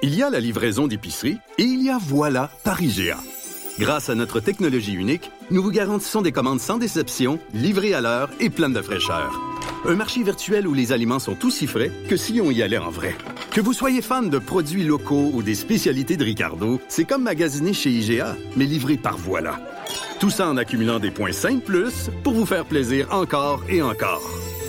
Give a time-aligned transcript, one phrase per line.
[0.00, 3.18] Il y a la livraison d'épicerie et il y a Voilà par IGA.
[3.80, 8.30] Grâce à notre technologie unique, nous vous garantissons des commandes sans déception, livrées à l'heure
[8.38, 9.40] et pleines de fraîcheur.
[9.86, 12.90] Un marché virtuel où les aliments sont aussi frais que si on y allait en
[12.90, 13.16] vrai.
[13.50, 17.72] Que vous soyez fan de produits locaux ou des spécialités de Ricardo, c'est comme magasiner
[17.72, 19.58] chez IGA, mais livré par Voilà.
[20.20, 24.22] Tout ça en accumulant des points 5 plus pour vous faire plaisir encore et encore.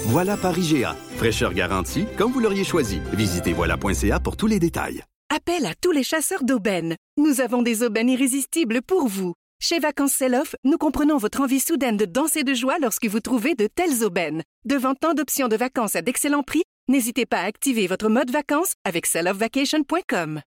[0.05, 0.95] Voilà par IGA.
[1.17, 2.99] Fraîcheur garantie, comme vous l'auriez choisi.
[3.13, 5.03] Visitez voilà.ca pour tous les détails.
[5.31, 6.95] Appel à tous les chasseurs d'aubaines.
[7.17, 9.33] Nous avons des aubaines irrésistibles pour vous.
[9.61, 13.53] Chez Vacances Sell-Off, nous comprenons votre envie soudaine de danser de joie lorsque vous trouvez
[13.53, 14.41] de telles aubaines.
[14.65, 18.73] Devant tant d'options de vacances à d'excellents prix, n'hésitez pas à activer votre mode vacances
[18.85, 20.41] avec selloffvacation.com.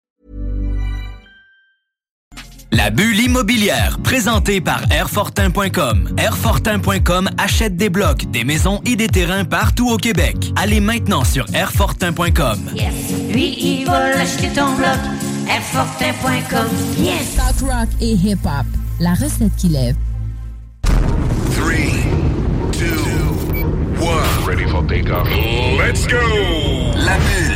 [2.72, 6.14] La bulle immobilière, présentée par Airfortin.com.
[6.16, 10.52] Airfortin.com achète des blocs, des maisons et des terrains partout au Québec.
[10.56, 12.58] Allez maintenant sur Airfortin.com.
[12.74, 12.94] Yes.
[13.30, 14.98] Lui, il va acheter ton bloc.
[15.50, 16.66] Airfortin.com.
[16.98, 17.36] Yes.
[17.36, 18.66] Talk rock et hip-hop.
[19.00, 19.96] La recette qui lève.
[20.82, 21.72] 3,
[22.78, 22.86] 2,
[24.00, 24.46] 1.
[24.46, 25.28] Ready for takeoff.
[25.78, 26.16] Let's go!
[26.96, 27.51] La bulle,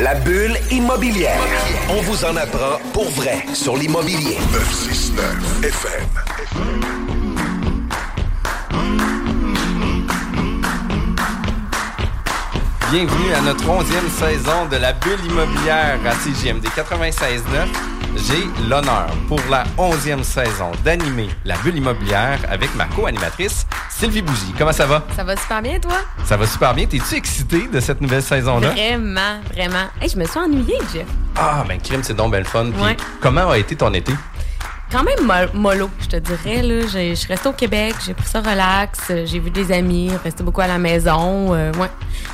[0.00, 1.38] La bulle immobilière.
[1.90, 4.38] On vous en apprend pour vrai sur l'immobilier.
[4.50, 6.08] 969 FM.
[12.90, 17.42] Bienvenue à notre onzième saison de la bulle immobilière à CGMD 96.9.
[18.16, 23.66] J'ai l'honneur pour la onzième saison d'animer la bulle immobilière avec ma co-animatrice
[24.02, 24.52] Sylvie Bougie.
[24.58, 25.04] Comment ça va?
[25.14, 25.92] Ça va super bien, toi?
[26.24, 26.86] Ça va super bien.
[26.86, 28.70] T'es-tu excité de cette nouvelle saison-là?
[28.70, 29.84] Vraiment, vraiment.
[30.00, 31.06] Hey, je me suis ennuyée, Jeff.
[31.36, 32.68] Ah, ben crime, c'est donc belle fun.
[32.72, 32.96] Puis Ouais.
[33.20, 34.12] comment a été ton été?
[34.90, 36.62] Quand même mo- mollo, je te dirais.
[36.62, 36.80] Là.
[36.88, 40.62] Je suis restée au Québec, j'ai pris ça relax, j'ai vu des amis, resté beaucoup
[40.62, 41.54] à la maison.
[41.54, 41.88] euh, ouais.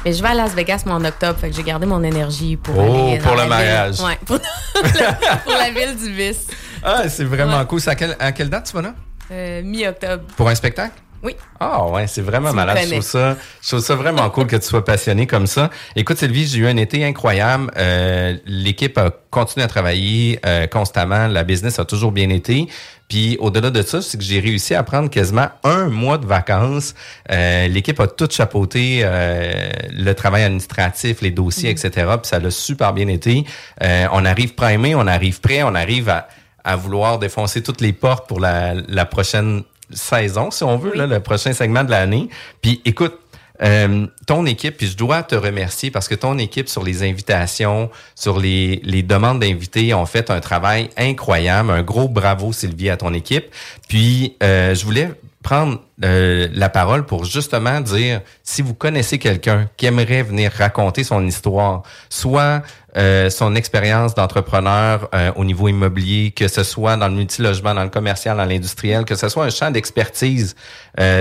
[0.06, 2.56] Mais je vais à Las Vegas moi, en octobre, fait que j'ai gardé mon énergie
[2.56, 4.00] pour Oh, aller pour le mariage.
[4.00, 5.12] Ouais, pour, la,
[5.44, 6.46] pour la ville du vice.
[6.82, 7.66] Ah, c'est vraiment Ouais.
[7.66, 7.80] cool.
[7.86, 8.94] À, quelle- à quelle date tu vas là?
[9.30, 10.22] Euh, Mi-octobre.
[10.34, 10.94] Pour un spectacle?
[11.22, 11.34] Oui.
[11.58, 12.78] Ah ouais, c'est vraiment Tu malade.
[12.84, 15.68] Je trouve ça, je trouve ça vraiment cool que tu sois passionné comme ça.
[15.96, 17.70] Écoute Sylvie, j'ai eu un été incroyable.
[17.76, 21.26] Euh, L'équipe a continué à travailler euh, constamment.
[21.26, 22.68] La business a toujours bien été.
[23.08, 26.94] Puis au-delà de ça, c'est que j'ai réussi à prendre quasiment un mois de vacances.
[27.32, 31.90] Euh, L'équipe a tout chapeauté, euh, le travail administratif, les dossiers, etc.
[32.22, 33.44] Puis ça l'a super bien été.
[33.82, 36.28] Euh, on arrive primé, on arrive prêt, on arrive à,
[36.62, 41.06] à vouloir défoncer toutes les portes pour la, la prochaine saison, si on veut, là,
[41.06, 42.28] le prochain segment de l'année.
[42.62, 43.18] Puis écoute,
[43.60, 47.90] euh, ton équipe, puis je dois te remercier parce que ton équipe sur les invitations,
[48.14, 51.70] sur les, les demandes d'invités ont fait un travail incroyable.
[51.70, 53.46] Un gros bravo, Sylvie, à ton équipe.
[53.88, 55.10] Puis euh, je voulais
[55.48, 61.04] prendre euh, la parole pour justement dire si vous connaissez quelqu'un qui aimerait venir raconter
[61.04, 62.60] son histoire, soit
[62.98, 67.82] euh, son expérience d'entrepreneur euh, au niveau immobilier, que ce soit dans le multilogement, dans
[67.82, 70.54] le commercial, dans l'industriel, que ce soit un champ d'expertise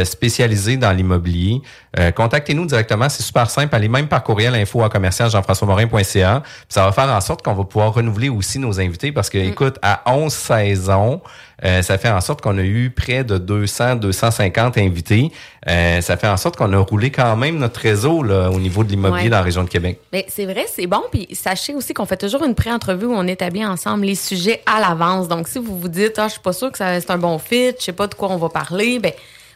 [0.03, 1.61] spécialisé dans l'immobilier,
[2.15, 3.09] contactez-nous directement.
[3.09, 3.75] C'est super simple.
[3.75, 6.41] Allez même par courriel info à commercial jean-françois-morin.ca.
[6.67, 9.77] Ça va faire en sorte qu'on va pouvoir renouveler aussi nos invités parce que, écoute,
[9.83, 11.21] à 11 saisons,
[11.65, 15.31] euh, ça fait en sorte qu'on a eu près de 200, 250 invités.
[15.67, 18.83] Euh, ça fait en sorte qu'on a roulé quand même notre réseau là, au niveau
[18.83, 19.29] de l'immobilier Ouais.
[19.29, 19.99] dans la région de Québec.
[20.13, 21.01] Mais c'est vrai, c'est bon.
[21.11, 24.79] Puis sachez aussi qu'on fait toujours une pré-entrevue où on établit ensemble les sujets à
[24.79, 25.27] l'avance.
[25.27, 27.37] Donc, si vous vous dites, ah, je suis pas sûre que ça- c'est un bon
[27.39, 29.11] fit, je sais pas de quoi on va parler, ben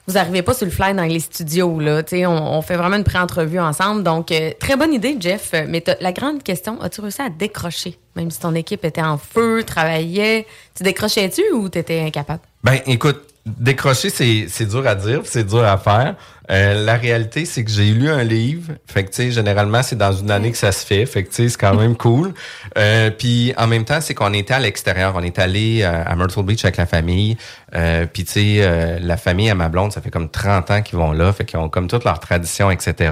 [0.08, 1.80] vous arrivez pas sur le fly dans les studios.
[1.80, 2.02] Là.
[2.12, 4.04] On, on fait vraiment une pré-entrevue ensemble.
[4.04, 5.54] Donc, euh, très bonne idée, Jeff.
[5.68, 7.98] Mais t'as- la grande question, as-tu réussi à décrocher?
[8.16, 10.46] Même si ton équipe était en feu, travaillait,
[10.76, 12.42] tu décrochais-tu ou t'étais incapable?
[12.64, 16.16] Ben, écoute, décrocher, c'est, dur à dire, c'est dur à faire.
[16.50, 18.74] Euh, la réalité, c'est que j'ai lu un livre.
[18.86, 21.06] Fait que, tu sais, généralement, c'est dans une année que ça se fait.
[21.06, 22.34] Fait que, tu sais, c'est quand même cool.
[22.78, 25.14] Euh, puis, en même temps, c'est qu'on était à l'extérieur.
[25.16, 27.38] On est allé euh, à Myrtle Beach avec la famille.
[27.76, 30.98] Euh, puis, tu sais, la famille à ma blonde, ça fait comme 30 ans qu'ils
[30.98, 31.32] vont là.
[31.32, 33.12] Fait qu'ils ont comme toutes leurs traditions, etc.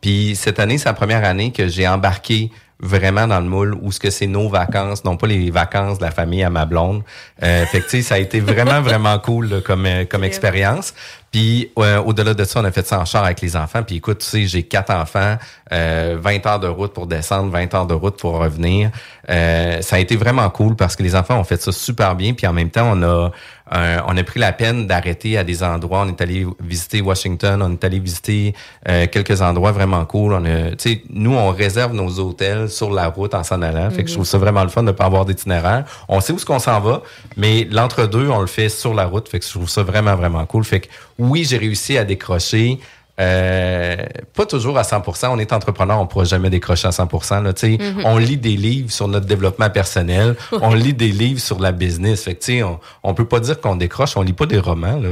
[0.00, 2.50] Puis, cette année, c'est la première année que j'ai embarqué
[2.80, 6.04] vraiment dans le moule où ce que c'est nos vacances, non pas les vacances de
[6.04, 7.02] la famille à ma blonde.
[7.42, 10.94] Euh, fait que, ça a été vraiment, vraiment cool là, comme, euh, comme expérience.
[11.34, 13.82] Puis euh, au-delà de ça, on a fait ça en char avec les enfants.
[13.82, 15.36] Puis écoute, tu sais, j'ai quatre enfants,
[15.72, 18.92] euh, 20 heures de route pour descendre, 20 heures de route pour revenir.
[19.28, 22.34] Euh, ça a été vraiment cool parce que les enfants ont fait ça super bien.
[22.34, 23.32] Puis en même temps, on a
[23.72, 26.04] euh, on a pris la peine d'arrêter à des endroits.
[26.06, 28.54] On est allé visiter Washington, on est allé visiter
[28.88, 30.34] euh, quelques endroits vraiment cool.
[30.34, 30.70] On a,
[31.10, 33.90] nous on réserve nos hôtels sur la route en s'en allant.
[33.90, 35.84] Fait que je trouve ça vraiment le fun de pas avoir d'itinéraire.
[36.08, 37.02] On sait où ce qu'on s'en va,
[37.36, 39.28] mais l'entre-deux on le fait sur la route.
[39.28, 40.64] Fait que je trouve ça vraiment vraiment cool.
[40.64, 40.88] Fait que
[41.18, 42.80] oui, j'ai réussi à décrocher.
[43.20, 43.96] Euh,
[44.34, 45.28] pas toujours à 100%.
[45.28, 47.42] On est entrepreneur, on pourra jamais décrocher à 100%.
[47.42, 51.60] Là, sais, On lit des livres sur notre développement personnel, on lit des livres sur
[51.60, 52.24] la business.
[52.24, 54.98] Fait que, on, on peut pas dire qu'on décroche, on lit pas des romans.
[54.98, 55.10] Là,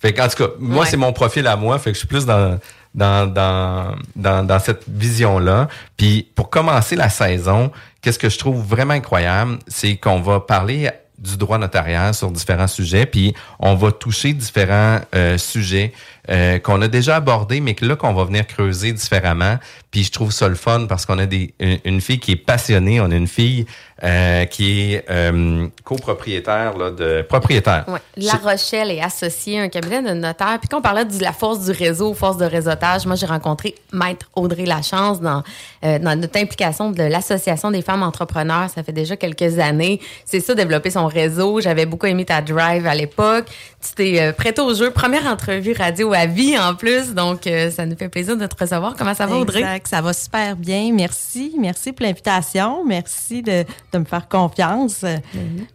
[0.00, 0.86] fait qu'en tout cas, moi, Ouais.
[0.90, 1.78] c'est mon profil à moi.
[1.78, 2.58] Fait que je suis plus dans
[2.94, 5.66] dans, dans, dans, dans cette vision-là.
[5.96, 10.90] Puis pour commencer la saison, qu'est-ce que je trouve vraiment incroyable, c'est qu'on va parler
[11.18, 15.92] du droit notarial sur différents sujets, puis on va toucher différents euh, sujets
[16.30, 19.58] euh, qu'on a déjà abordés, mais que là qu'on va venir creuser différemment.
[19.90, 22.36] Puis je trouve ça le fun parce qu'on a des une, une fille qui est
[22.36, 23.66] passionnée, on a une fille
[24.02, 27.84] euh, qui est euh, copropriétaire là, de propriétaire.
[27.88, 27.98] Ouais.
[28.16, 30.58] La Rochelle est associée à un cabinet de notaire.
[30.60, 33.74] Puis quand on parlait de la force du réseau, force de réseautage, moi j'ai rencontré
[33.92, 35.42] Maître Audrey Lachance dans,
[35.82, 38.70] dans notre implication de l'Association des femmes entrepreneurs.
[38.74, 40.00] Ça fait déjà quelques années.
[40.24, 41.60] C'est ça, développer son réseau.
[41.60, 43.46] J'avais beaucoup aimé ta drive à l'époque.
[43.86, 44.90] Tu t'es prêtée au jeu.
[44.90, 47.12] Première entrevue radio à vie en plus.
[47.14, 48.94] Donc euh, ça nous fait plaisir de te recevoir.
[48.96, 49.60] Comment ça va, Audrey?
[49.60, 50.92] Exact, ça va super bien.
[50.92, 51.54] Merci.
[51.58, 52.84] Merci pour l'invitation.
[52.84, 55.16] Merci de, de me faire confiance euh,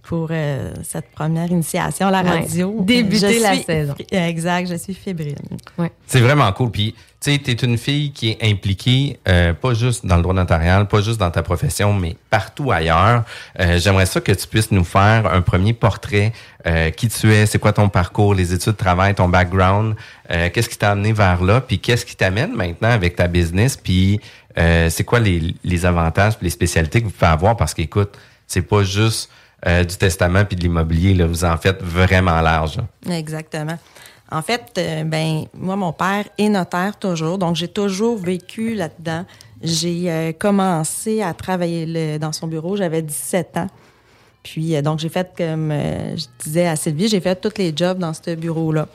[0.03, 2.39] pour euh, cette première initiation à la Ouais.
[2.41, 2.75] radio.
[2.81, 3.95] Débuter Je la suis- saison.
[4.11, 5.35] Exact, je suis fébrile.
[6.07, 6.71] C'est vraiment cool.
[6.71, 10.21] Puis, tu sais, tu es une fille qui est impliquée, euh, pas juste dans le
[10.21, 13.23] droit notarial, pas juste dans ta profession, mais partout ailleurs.
[13.59, 16.31] Euh, J'aimerais ça que tu puisses nous faire un premier portrait.
[16.65, 19.95] Euh, qui tu es, c'est quoi ton parcours, les études de travail, ton background,
[20.31, 23.75] euh, qu'est-ce qui t'a amené vers là, puis qu'est-ce qui t'amène maintenant avec ta business,
[23.77, 24.19] puis
[24.55, 28.83] c'est quoi les, les avantages, les spécialités que vous pouvez avoir, parce qu'écoute, c'est pas
[28.83, 29.31] juste
[29.65, 32.77] du testament puis de l'immobilier, là, vous en faites vraiment large.
[33.09, 33.77] Exactement.
[34.31, 39.25] En fait, euh, ben moi, mon père est notaire toujours, donc j'ai toujours vécu là-dedans.
[39.63, 43.67] J'ai euh, commencé à travailler le- dans son bureau, j'avais 17 ans.
[44.43, 47.73] Puis, euh, donc, j'ai fait, comme euh, je disais à Sylvie, j'ai fait tous les
[47.75, 48.87] jobs dans ce bureau-là.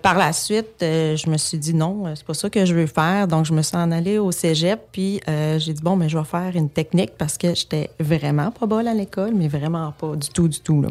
[0.00, 3.28] Par la suite, je me suis dit non, c'est pas ça que je veux faire.
[3.28, 5.20] Donc, je me suis en allée au cégep, puis
[5.58, 8.88] j'ai dit bon, mais je vais faire une technique parce que j'étais vraiment pas bonne
[8.88, 10.80] à l'école, mais vraiment pas du tout, du tout.
[10.80, 10.88] Là.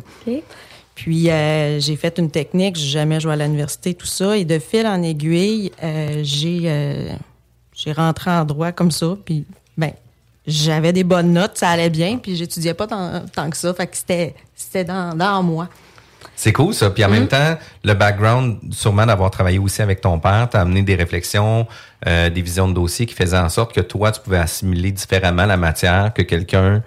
[0.98, 4.36] Puis euh, j'ai fait une technique, j'ai jamais joué à l'université, tout ça.
[4.36, 7.14] Et de fil en aiguille, euh, j'ai euh,
[7.72, 9.16] j'ai rentré en droit comme ça.
[9.24, 9.46] Puis
[9.78, 9.92] ben
[10.48, 12.18] j'avais des bonnes notes, ça allait bien.
[12.18, 15.70] Puis j'étudiais pas tant, tant que ça, fait que c'était c'était dans, dans moi.
[16.36, 16.90] C'est cool ça.
[16.90, 20.82] Puis en même temps, le background, sûrement d'avoir travaillé aussi avec ton père, t'a amené
[20.82, 21.68] des réflexions,
[22.06, 25.58] des visions de dossier qui faisaient en sorte que toi, tu pouvais assimiler différemment la
[25.58, 26.82] matière que quelqu'un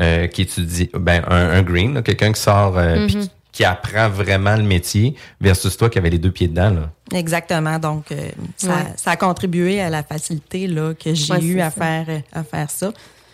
[0.00, 4.56] euh, qui étudie, ben un, un green, quelqu'un qui sort, euh, puis qui- apprend vraiment
[4.56, 6.70] le métier, versus toi qui avait les deux pieds dedans.
[6.70, 6.90] Là.
[7.18, 7.78] Exactement.
[7.78, 8.74] Donc euh, ça, Ouais.
[8.96, 11.80] ça a contribué à la facilité là, que j'ai Ouais, eu c'est à ça.
[11.80, 12.92] faire euh, à faire ça.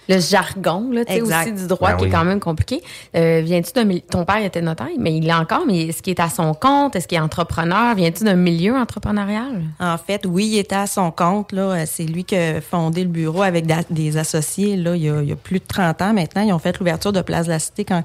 [0.08, 1.42] Le jargon, là, tu sais, Exact.
[1.52, 2.08] aussi du droit Ben qui oui.
[2.08, 2.82] est quand même compliqué.
[3.14, 6.20] Euh, viens-tu d'un ton père était notaire, mais il l'est encore, mais est-ce qu'il est
[6.20, 6.96] à son compte?
[6.96, 7.94] Est-ce qu'il est entrepreneur?
[7.94, 9.62] Viens-tu d'un milieu entrepreneurial?
[9.78, 11.52] En fait, oui, il était à son compte.
[11.52, 11.86] Là.
[11.86, 15.28] C'est lui qui a fondé le bureau avec des associés là, il, y a, il
[15.28, 16.42] y a plus de 30 ans maintenant.
[16.42, 18.02] Ils ont fait l'ouverture de Place de la Cité quand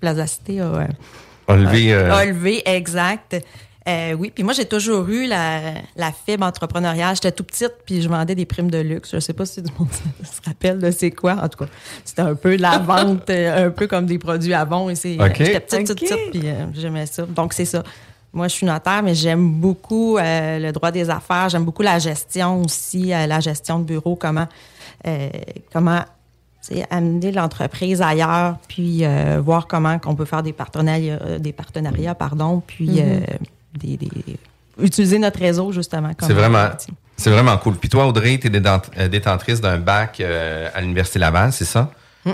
[0.00, 0.86] Place de la Cité a,
[1.48, 3.36] levé, euh, a levé, exact.
[3.88, 7.16] Euh, oui, puis moi, j'ai toujours eu la, la fibre entrepreneuriale.
[7.16, 9.10] J'étais tout petite, puis je vendais des primes de luxe.
[9.12, 9.88] Je sais pas si du monde
[10.22, 11.32] se rappelle de c'est quoi.
[11.32, 11.70] En tout cas,
[12.04, 14.88] c'était un peu de la vente, euh, un peu comme des produits avant.
[14.88, 15.34] Et c'est, OK.
[15.36, 15.96] J'étais petite, OK.
[15.96, 17.24] petite, petite, puis euh, j'aimais ça.
[17.26, 17.82] Donc, c'est ça.
[18.34, 21.50] Moi, je suis notaire, mais j'aime beaucoup euh, le droit des affaires.
[21.50, 24.48] J'aime beaucoup la gestion aussi, euh, la gestion de bureau, comment,
[25.06, 25.28] euh,
[25.70, 26.00] comment
[26.90, 32.14] amener l'entreprise ailleurs, puis euh, voir comment qu'on peut faire des partenariats, euh, des partenariats
[32.14, 33.20] pardon, puis euh,
[33.78, 34.08] des, des-
[34.80, 36.14] utiliser notre réseau justement.
[36.14, 36.68] comme C'est vraiment,
[37.16, 37.74] c'est vraiment cool.
[37.76, 41.90] Puis toi, Audrey, tu es détentrice d'un bac euh, à l'Université Laval, c'est ça?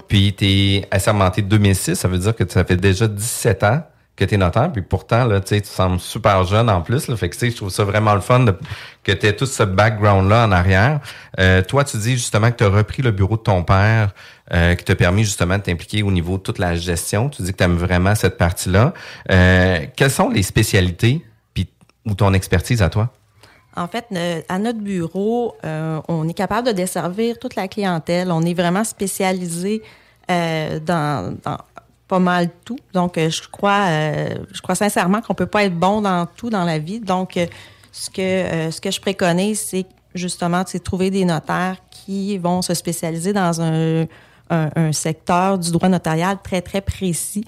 [0.09, 3.83] Puis tu es assermentée de 2006, ça veut dire que ça fait déjà 17 ans
[4.19, 4.71] que tu es notaire.
[4.73, 7.07] Puis pourtant, là, tu sembles super jeune en plus.
[7.09, 8.59] Là, fait que je trouve ça vraiment le fun de-
[9.05, 11.01] que tu aies tout ce background-là en arrière.
[11.39, 14.11] Euh, toi, tu dis justement que tu as repris le bureau de ton père
[14.53, 17.29] euh, qui t'a permis justement de t'impliquer au niveau de toute la gestion.
[17.29, 18.93] Tu dis que tu aimes vraiment cette partie-là.
[19.31, 21.69] Euh, quelles sont les spécialités puis,
[22.05, 23.11] ou ton expertise à toi?
[23.77, 24.07] En fait,
[24.49, 28.33] à notre bureau, euh, on est capable de desservir toute la clientèle.
[28.33, 29.83] On est vraiment spécialisé
[30.31, 31.59] euh, dans, dans
[32.09, 32.79] pas mal tout.
[32.93, 36.51] Donc, euh, je crois, euh, je crois sincèrement qu'on peut pas être bon dans tout
[36.51, 37.01] dans la vie.
[37.01, 37.47] Donc, euh,
[37.93, 42.39] ce que euh, ce que je préconise, c'est justement c'est de trouver des notaires qui
[42.39, 44.07] vont se spécialiser dans un,
[44.51, 47.45] un, un secteur du droit notarial très très précis.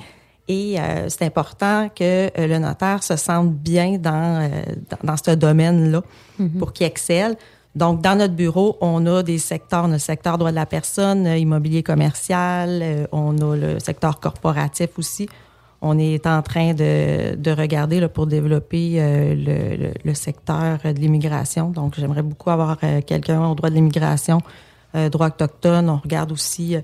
[0.49, 4.49] Et euh, c'est important que euh, le notaire se sente bien dans, euh,
[4.90, 6.02] dans, dans ce domaine-là
[6.59, 7.37] pour qu'il excelle.
[7.77, 11.37] Donc, dans notre bureau, on a des secteurs, le secteur droit de la personne, euh,
[11.37, 15.29] immobilier commercial, euh, on a le secteur corporatif aussi.
[15.81, 20.99] On est en train de, de regarder là, pour développer euh, le, le- secteur de
[20.99, 21.71] l'immigration.
[21.71, 24.41] Donc, j'aimerais beaucoup avoir euh, quelqu'un au droit de l'immigration,
[24.97, 25.89] euh, droit autochtone.
[25.89, 26.77] On regarde aussi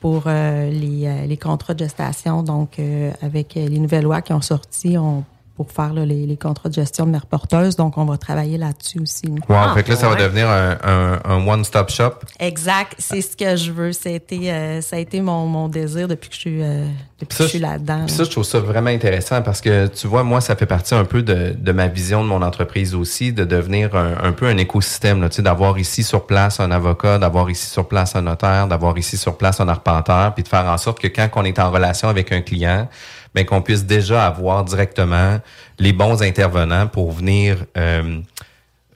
[0.00, 2.42] pour les, les contrats de gestation.
[2.42, 2.80] Donc,
[3.20, 5.22] avec les nouvelles lois qui ont sorti, on,
[5.56, 7.76] pour faire là, les, les contrats de gestion de mère porteuse.
[7.76, 9.26] Donc, on va travailler là-dessus aussi.
[9.48, 12.12] Wow, fait que là, ça va devenir un, un- un one-stop shop.
[12.40, 13.92] Exact, c'est ce que je veux.
[13.92, 16.86] Ça a été, euh, ça a été mon, mon désir depuis que je suis, euh,
[17.20, 18.08] depuis que je suis là-dedans.
[18.08, 21.04] Ça, je trouve ça vraiment intéressant parce que, tu vois, moi, ça fait partie un
[21.04, 24.56] peu de, de ma vision de mon entreprise aussi, de devenir un, un peu un
[24.56, 28.22] écosystème, là, tu sais, d'avoir ici sur place un avocat, d'avoir ici sur place un
[28.22, 31.44] notaire, d'avoir ici sur place un arpenteur, puis de faire en sorte que quand on
[31.44, 32.88] est en relation avec un client,
[33.34, 35.40] ben qu'on puisse déjà avoir directement
[35.78, 38.20] les bons intervenants pour venir euh,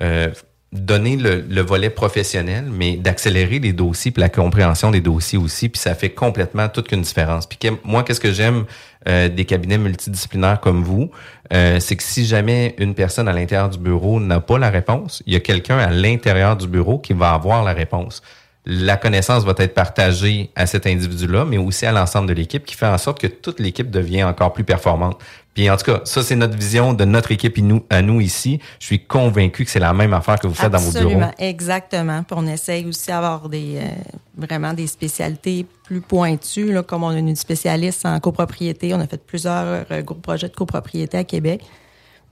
[0.03, 0.29] euh,
[0.73, 5.69] donner le, le volet professionnel, mais d'accélérer les dossiers puis la compréhension des dossiers aussi,
[5.69, 7.47] puis ça fait complètement toute une différence.
[7.47, 8.65] Puis moi, qu'est-ce que j'aime
[9.09, 11.11] euh, des cabinets multidisciplinaires comme vous,
[11.51, 15.33] c'est que si jamais une personne à l'intérieur du bureau n'a pas la réponse, il
[15.33, 18.21] y a quelqu'un à l'intérieur du bureau qui va avoir la réponse.
[18.67, 22.75] La connaissance va être partagée à cet individu-là, mais aussi à l'ensemble de l'équipe, qui
[22.75, 25.21] fait en sorte que toute l'équipe devient encore plus performante.
[25.57, 28.21] Puis en tout cas, ça, c'est notre vision de notre équipe et nous, à nous
[28.21, 28.61] ici.
[28.79, 31.23] Je suis convaincu que c'est la même affaire que vous faites dans vos bureaux.
[31.39, 32.25] Exactement.
[32.25, 33.89] Puis on essaye aussi d'avoir des, euh,
[34.37, 38.93] vraiment des spécialités plus pointues, là, comme on a une spécialiste en copropriété.
[38.93, 41.63] On a fait plusieurs euh, gros projets de copropriété à Québec.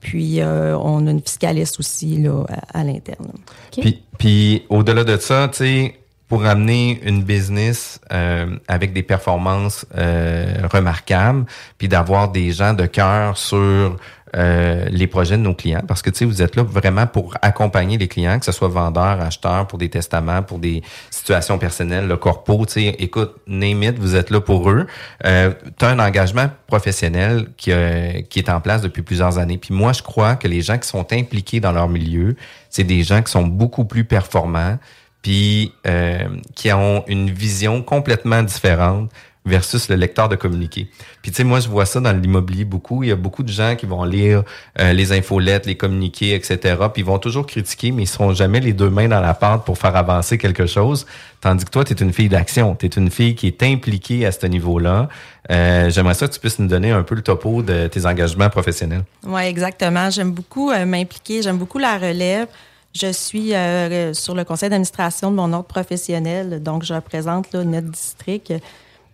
[0.01, 3.31] Puis euh, on a une fiscaliste aussi là, à, à l'interne.
[3.71, 5.95] Puis, puis au-delà de ça, tu sais,
[6.27, 11.45] pour amener une business euh, avec des performances euh, remarquables,
[11.77, 13.97] puis d'avoir des gens de cœur sur
[14.35, 17.35] euh, les projets de nos clients, parce que tu sais, vous êtes là vraiment pour
[17.41, 22.07] accompagner les clients, que ce soit vendeurs, acheteurs, pour des testaments, pour des situations personnelles,
[22.07, 24.87] le corpo, tu sais, écoute, name it, vous êtes là pour eux.
[25.25, 29.57] Euh, tu as un engagement professionnel qui, euh, qui est en place depuis plusieurs années.
[29.57, 32.35] Puis moi, je crois que les gens qui sont impliqués dans leur milieu,
[32.69, 34.77] c'est des gens qui sont beaucoup plus performants,
[35.25, 36.19] puis euh,
[36.53, 39.09] qui ont une vision complètement différente
[39.43, 40.87] versus le lecteur de communiqué.
[41.23, 43.01] Puis tu sais, moi, je vois ça dans l'immobilier beaucoup.
[43.01, 44.43] Il y a beaucoup de gens qui vont lire
[44.79, 46.75] euh, les infolettes, les communiqués, etc.
[46.93, 49.65] Puis ils vont toujours critiquer, mais ils seront jamais les deux mains dans la pâte
[49.65, 51.07] pour faire avancer quelque chose.
[51.41, 52.75] Tandis que toi, tu es une fille d'action.
[52.75, 55.09] Tu es une fille qui est impliquée à ce niveau-là.
[55.49, 58.51] Euh, J'aimerais ça que tu puisses nous donner un peu le topo de tes engagements
[58.51, 59.05] professionnels.
[59.25, 60.11] Oui, exactement.
[60.11, 61.41] J'aime beaucoup euh, m'impliquer.
[61.41, 62.47] J'aime beaucoup la relève.
[62.95, 67.63] Je suis euh, sur le conseil d'administration de mon ordre professionnel, donc je représente là,
[67.63, 68.53] notre district.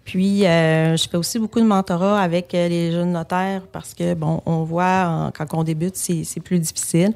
[0.06, 4.14] Puis, euh, je fais aussi beaucoup de mentorat avec euh, les jeunes notaires parce que,
[4.14, 7.14] bon, on voit quand on débute, c'est plus difficile.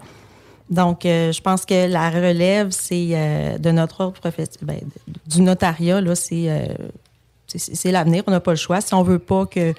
[0.70, 4.84] Donc, euh, je pense que la relève, c'est euh, de notre ordre professionnel,
[5.28, 6.66] du notariat, là, c'est euh,
[7.48, 8.24] c'est l'avenir.
[8.28, 8.82] On n'a pas le choix.
[8.82, 9.74] Si on veut pas que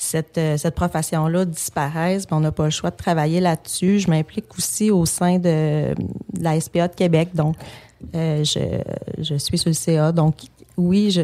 [0.00, 3.98] cette, euh, cette profession-là disparaisse, ben, on n'a pas le choix de travailler là-dessus.
[3.98, 7.30] Je m'implique aussi au sein de, de la SPA de Québec.
[7.34, 7.56] Donc,
[8.14, 8.60] euh, je,
[9.20, 10.12] je suis sur le CA.
[10.12, 10.36] Donc,
[10.76, 11.22] oui, je,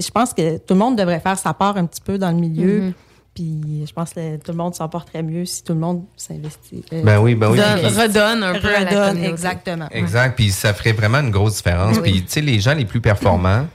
[0.00, 2.36] je pense que tout le monde devrait faire sa part un petit peu dans le
[2.36, 2.80] milieu.
[2.82, 2.92] Mhm.
[3.34, 6.84] Puis, je pense que tout le monde s'en porterait mieux si tout le monde s'investit.
[6.92, 7.56] euh, Ben oui, ben oui.
[7.58, 9.88] Donne- redonne un peu à la exactement.
[9.90, 10.36] Exact.
[10.36, 11.96] Puis ça ferait vraiment une grosse différence.
[11.96, 12.02] Oui.
[12.12, 13.66] Puis tu sais, les gens les plus performants,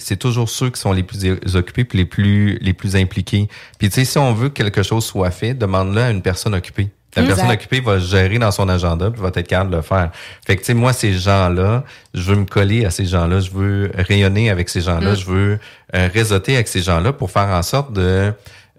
[0.00, 3.48] c'est toujours ceux qui sont les plus occupés puis les plus les plus impliqués.
[3.78, 6.54] Puis tu sais, si on veut que quelque chose soit fait, demande-le à une personne
[6.54, 6.88] occupée.
[7.16, 7.36] La Exact.
[7.36, 10.10] personne occupée va gérer dans son agenda puis va être capable de le faire.
[10.44, 13.50] Fait que tu sais, moi ces gens-là, je veux me coller à ces gens-là, je
[13.52, 15.16] veux rayonner avec ces gens-là, Mm.
[15.16, 15.58] je veux
[15.94, 18.32] euh, réseauter avec ces gens-là pour faire en sorte de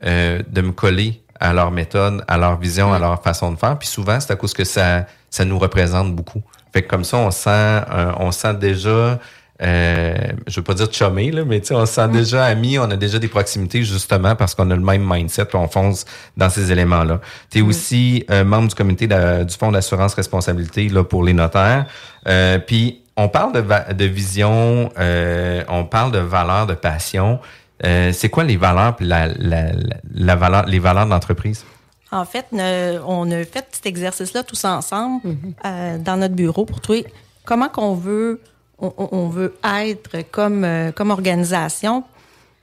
[0.05, 3.77] euh, de me coller à leur méthode, à leur vision, à leur façon de faire.
[3.79, 6.41] Puis souvent, c'est à cause que ça, ça nous représente beaucoup.
[6.74, 9.20] Fait que comme ça, on sent, euh, on sent déjà,
[9.62, 10.14] euh,
[10.48, 12.90] je veux pas dire chumé, là, mais tu sais, on se sent déjà amis, on
[12.92, 16.50] a déjà des proximités justement parce qu'on a le même mindset, puis on fonce dans
[16.50, 17.22] ces éléments-là.
[17.50, 21.34] Tu es aussi euh, membre du comité de- du fonds d'assurance responsabilité là pour les
[21.34, 21.86] notaires.
[22.28, 27.40] Euh, puis on parle de, va- de vision, euh, on parle de valeur, de passion.
[27.86, 31.64] Euh, c'est quoi les valeurs puis la, la, la, la valeur, les valeurs de l'entreprise?
[32.12, 35.22] En fait, ne- on a fait cet exercice-là tous ensemble
[35.66, 37.06] euh, dans notre bureau pour trouver
[37.46, 38.40] comment qu'on veut,
[38.98, 42.04] on, veut être comme, euh, comme organisation.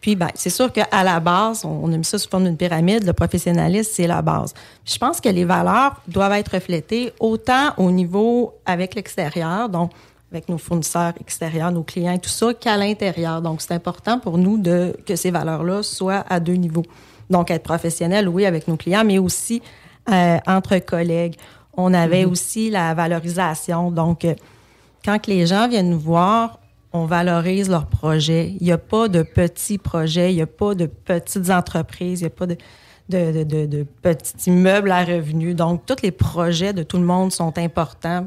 [0.00, 2.56] Puis, ben, c'est sûr qu'à la base, on, on a mis ça sous forme d'une
[2.56, 3.04] pyramide.
[3.04, 4.52] Le professionnalisme, c'est la base.
[4.84, 9.92] Puis je pense que les valeurs doivent être reflétées autant au niveau avec l'extérieur, donc
[10.32, 13.42] avec nos fournisseurs extérieurs, nos clients tout ça, qu'à l'intérieur.
[13.42, 16.86] Donc, c'est important pour nous de que ces valeurs-là soient à deux niveaux.
[17.28, 19.60] Donc, être professionnel, oui, avec nos clients, mais aussi
[20.10, 21.36] euh, entre collègues.
[21.76, 23.90] On avait aussi la valorisation.
[23.90, 24.34] Donc, euh,
[25.04, 26.58] quand les gens viennent nous voir,
[26.92, 28.54] on valorise leurs projets.
[28.60, 32.24] Il n'y a pas de petits projets, il n'y a pas de petites entreprises, il
[32.24, 32.56] n'y a pas de,
[33.08, 35.56] de, de, de, petits immeubles à revenus.
[35.56, 38.26] Donc, tous les projets de tout le monde sont importants.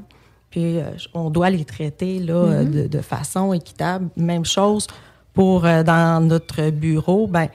[0.49, 2.71] Puis, euh, on doit les traiter là, euh, Mhm.
[2.71, 4.09] de, de façon équitable.
[4.17, 4.87] Même chose
[5.33, 7.27] pour euh, dans notre bureau.
[7.27, 7.47] Ben,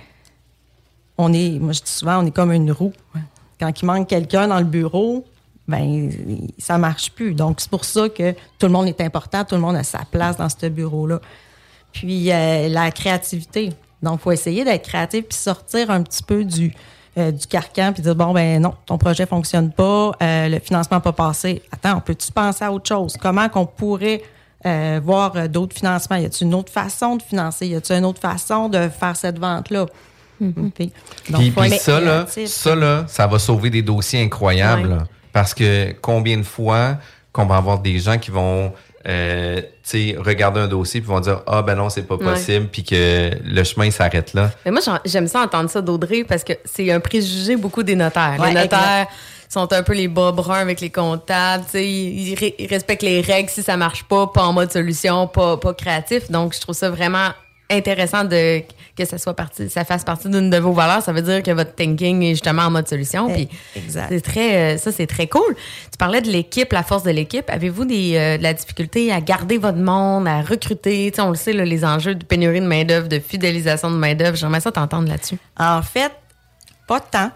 [1.19, 2.93] on est, moi je dis souvent, on est comme une roue.
[3.59, 5.25] Quand il manque quelqu'un dans le bureau,
[5.71, 6.11] ben
[6.59, 7.35] ça marche plus.
[7.35, 10.01] Donc c'est pour ça que tout le monde est important, tout le monde a sa
[10.11, 11.21] place dans ce bureau-là.
[11.93, 13.71] Puis euh, la créativité.
[14.03, 16.73] Donc il faut essayer d'être créatif puis sortir un petit peu du
[17.19, 20.99] euh, du carcan puis dire bon ben non ton projet fonctionne pas, euh, le financement
[20.99, 21.63] n'a pas passé.
[21.73, 23.17] Attends, on peut-tu penser à autre chose?
[23.21, 24.23] Comment qu'on pourrait
[24.65, 26.17] euh, voir euh, d'autres financements?
[26.17, 27.67] Y a-t-il une autre façon de financer?
[27.67, 29.87] Y a-t-il une autre façon de faire cette vente là
[30.39, 30.93] Puis,
[31.29, 34.93] donc, Puis, être ça, là, ça, là, ça va sauver des dossiers incroyables.
[34.93, 35.20] Ouais.
[35.33, 36.97] Parce que combien de fois
[37.33, 38.73] qu'on va avoir des gens qui vont
[39.09, 42.67] euh, tu sais, regarder un dossier puis vont dire Ah ben non, c'est pas possible,
[42.67, 44.51] puis que le chemin il s'arrête là.
[44.65, 48.37] Mais moi, j'aime ça entendre ça d'Audrey parce que c'est un préjugé beaucoup des notaires.
[48.39, 49.13] Ouais, les notaires exact.
[49.49, 51.65] sont un peu les bas bruns avec les comptables.
[51.65, 55.27] tu sais, Ils, ils respectent les règles si ça marche pas, pas en mode solution,
[55.27, 56.31] pas, pas créatif.
[56.31, 57.31] Donc, je trouve ça vraiment
[57.71, 58.63] intéressant de
[59.01, 61.03] que ça soit parti, ça fasse partie d'une de vos valeurs.
[61.03, 63.29] Ça veut dire que votre thinking est justement en mode solution.
[63.33, 64.09] Puis exact.
[64.11, 65.57] c'est très, euh, ça c'est très cool.
[65.91, 67.49] Tu parlais de l'équipe, la force de l'équipe.
[67.49, 71.13] Avez-vous des, euh, de la difficulté à garder votre monde, à recruter?
[71.19, 74.15] On le sait, là, les enjeux de pénurie de main d'œuvre, de fidélisation de main
[74.15, 74.37] d'œuvre.
[74.37, 75.39] J'aimerais ça t'entendre là-dessus.
[75.59, 76.13] En fait,
[76.87, 77.31] pas tant.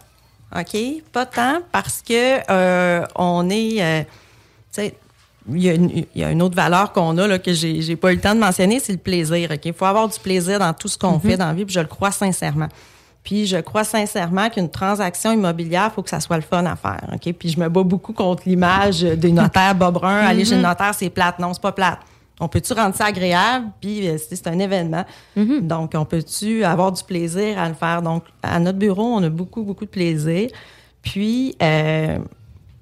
[0.56, 0.76] OK?
[1.12, 3.82] Pas tant parce que euh, on est.
[3.82, 4.02] euh,
[5.50, 7.82] il y, a une, il y a une autre valeur qu'on a là, que j'ai
[7.82, 9.50] j'ai pas eu le temps de mentionner, c'est le plaisir.
[9.64, 11.20] Il faut avoir du plaisir dans tout ce qu'on Mhm.
[11.20, 12.68] fait dans la vie, puis je le crois sincèrement.
[13.22, 16.76] Puis je crois sincèrement qu'une transaction immobilière, il faut que ça soit le fun à
[16.76, 17.00] faire.
[17.38, 20.08] Puis je me bats beaucoup contre l'image des notaires bas bruns.
[20.26, 20.66] Aller chez le Mhm.
[20.68, 21.38] notaire, c'est plate.
[21.38, 21.98] Non, c'est pas plate.
[22.40, 23.66] On peut-tu rendre ça agréable?
[23.80, 25.04] Puis euh, c'est un événement.
[25.36, 28.02] Donc, on peut-tu avoir du plaisir à le faire?
[28.02, 30.48] Donc, à notre bureau, on a beaucoup, beaucoup de plaisir.
[31.00, 32.18] Puis, euh,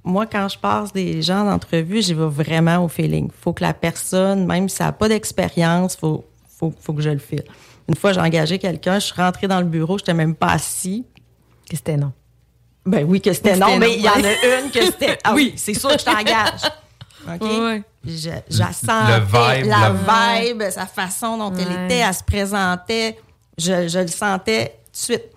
[0.05, 3.31] moi, quand je passe des gens d'entrevue, j'y vais vraiment au feeling.
[3.41, 6.25] faut que la personne, même si elle n'a pas d'expérience, faut,
[6.59, 7.45] faut, faut que je le file.
[7.89, 10.53] Une fois, j'ai engagé quelqu'un, je suis rentrée dans le bureau, je n'étais même pas
[10.53, 11.05] assis.
[11.69, 12.13] Que c'était non.
[12.85, 15.19] Ben oui, que c'était non, mais il y en a une que c'était.
[15.23, 16.63] Ah oui, c'est sûr que je t'engage.
[17.29, 17.41] OK?
[17.43, 17.83] Ouais.
[18.05, 19.21] Je, je la sentais,
[19.61, 23.17] vibe, la le- vibe, sa façon dont elle était, elle se présentait,
[23.57, 25.32] je, je le sentais tout de suite.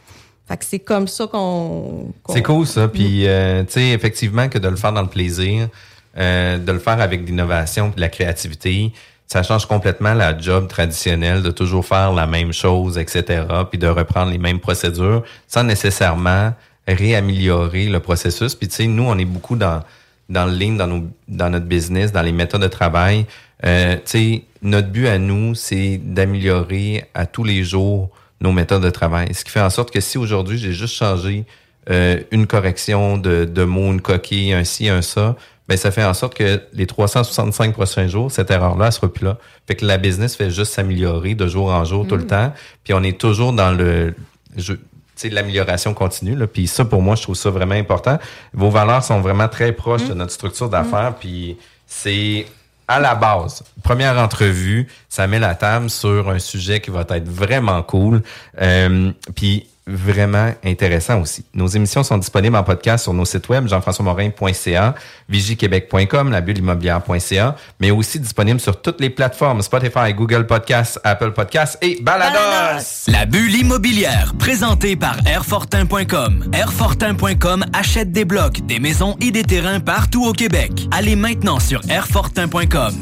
[0.48, 2.14] Fait que c'est comme ça qu'on.
[2.30, 2.88] C'est cool ça.
[2.88, 5.70] Puis, euh, tu sais, effectivement, que de le faire dans le plaisir,
[6.18, 8.94] euh, de le faire avec l'innovation, de la créativité,
[9.26, 13.88] ça change complètement la job traditionnelle de toujours faire la même chose, etc., puis de
[13.88, 16.54] reprendre les mêmes procédures sans nécessairement
[16.88, 18.54] réaméliorer le processus.
[18.54, 19.82] Puis, tu sais, nous, on est beaucoup dans
[20.30, 23.26] dans le ligne, dans, nos, dans notre business, dans les méthodes de travail.
[23.64, 28.10] Euh, tu sais, notre but à nous, c'est d'améliorer à tous les jours
[28.42, 29.34] nos méthodes de travail.
[29.34, 31.46] Ce qui fait en sorte que si aujourd'hui, j'ai juste changé
[31.90, 35.36] euh, une correction de, de mots, une coquille, un ci, un ça,
[35.68, 39.26] ben ça fait en sorte que les 365 prochains jours, cette erreur-là, elle sera plus
[39.26, 39.38] là.
[39.68, 42.28] Fait que la business fait juste s'améliorer de jour en jour, tout le Mm.
[42.28, 42.54] temps.
[42.84, 44.14] Puis on est toujours dans le...
[44.56, 44.80] je- tu
[45.16, 46.36] sais, l'amélioration continue.
[46.36, 46.46] Là.
[46.46, 48.20] Puis ça, pour moi, je trouve ça vraiment important.
[48.54, 51.16] Vos valeurs sont vraiment très proches de notre structure d'affaires.
[51.20, 52.46] Puis c'est
[52.88, 53.64] à la base.
[53.84, 58.22] Première entrevue, ça met la table sur un sujet qui va être vraiment cool.
[58.62, 61.46] Euh, puis vraiment intéressant aussi.
[61.54, 64.96] Nos émissions sont disponibles en podcast sur nos sites web jean-françois-morin.ca,
[65.30, 71.32] vigiquebec.com, la bulle immobilière.ca, mais aussi disponibles sur toutes les plateformes Spotify, Google Podcasts, Apple
[71.32, 72.84] Podcasts et Balados.
[73.08, 76.50] La bulle immobilière, présentée par Airfortin.com.
[76.54, 80.72] Airfortin.com achète des blocs, des maisons et des terrains partout au Québec.
[80.92, 82.94] Allez maintenant sur Airfortin.com.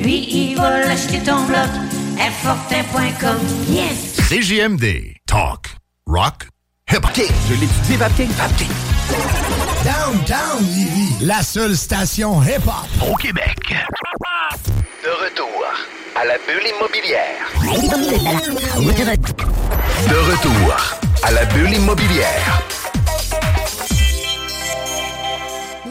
[0.00, 1.68] Lui, il va l'acheter ton bloc.
[2.18, 3.38] Airfortin.com.
[3.68, 4.16] Yes!
[4.28, 5.16] CJMD.
[5.26, 5.79] Talk.
[6.12, 6.48] Rock.
[6.90, 7.12] Hip hop.
[7.14, 8.30] Je l'étudie, Vapking.
[8.30, 8.70] Vapking.
[9.84, 13.76] Downtown Lévis, la seule station hip-hop Au Québec.
[15.04, 15.64] De retour
[16.16, 17.46] à la bulle immobilière.
[20.08, 20.76] De retour
[21.22, 22.60] à la bulle immobilière.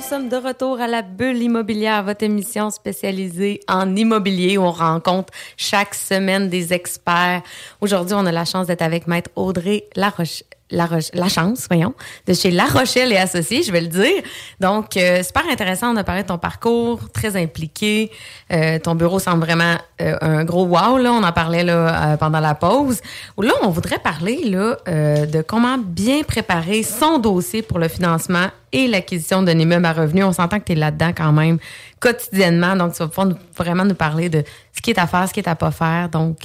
[0.10, 5.32] Sommes de retour à la bulle immobilière, votre émission spécialisée en immobilier où on rencontre
[5.56, 7.44] chaque semaine des experts.
[7.80, 10.42] Aujourd'hui, on a la chance d'être avec Maître Audrey Laroche,
[10.72, 11.94] la, la chance, voyons,
[12.28, 14.22] de chez La Rochelle et Associés, je vais le dire.
[14.60, 15.94] Donc, euh, super intéressant.
[15.94, 18.12] On a parlé de ton parcours, très impliqué.
[18.52, 21.12] Euh, ton bureau semble vraiment euh, un gros wow, là.
[21.12, 23.02] On en parlait là, pendant la pause.
[23.38, 24.78] Là, on voudrait parler là,
[25.26, 30.26] de comment bien préparer son dossier pour le financement et l'acquisition d'un immeuble à revenus.
[30.26, 31.58] On s'entend que tu es là-dedans quand même
[32.00, 32.76] quotidiennement.
[32.76, 35.40] Donc, tu vas pouvoir vraiment nous parler de ce qui est à faire, ce qui
[35.40, 36.10] est à pas faire.
[36.10, 36.38] Donc,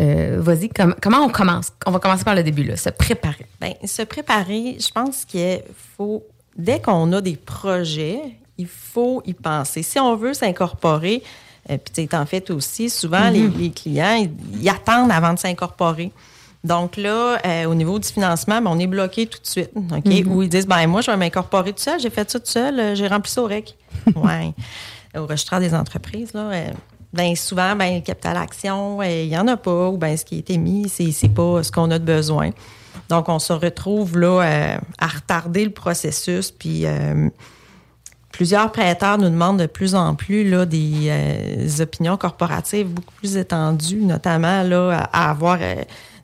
[0.00, 1.72] euh, Vas-y, comment on commence?
[1.86, 3.46] On va commencer par le début, là, se préparer.
[3.60, 5.62] Bien, se préparer, je pense qu'il
[5.96, 6.24] faut,
[6.56, 8.20] dès qu'on a des projets,
[8.58, 9.82] il faut y penser.
[9.82, 11.22] Si on veut s'incorporer,
[11.70, 13.74] euh, puis en fait aussi, souvent, les, mm-hmm.
[13.74, 14.28] clients,
[14.60, 16.12] ils, attendent avant de s'incorporer.
[16.62, 19.70] Donc là, euh, au niveau du financement, ben, on est bloqué tout de suite.
[19.74, 20.04] OK?
[20.04, 20.26] Mm-hmm.
[20.26, 22.96] Ou ils disent, ben moi, je vais m'incorporer tout seul, j'ai fait ça tout seul,
[22.96, 23.74] j'ai rempli ça au REC.
[24.16, 24.52] ouais.
[25.16, 26.50] Au registre des entreprises, là
[27.16, 30.24] ben souvent, ben, le capital action, euh, il n'y en a pas, ou ben ce
[30.24, 32.50] qui a été mis, c'est, c'est pas ce qu'on a de besoin.
[33.08, 37.28] Donc, on se retrouve là euh, à retarder le processus, puis euh,
[38.32, 44.02] plusieurs prêteurs nous demandent de plus en plus là, des opinions corporatives beaucoup plus étendues,
[44.02, 45.58] notamment là, à avoir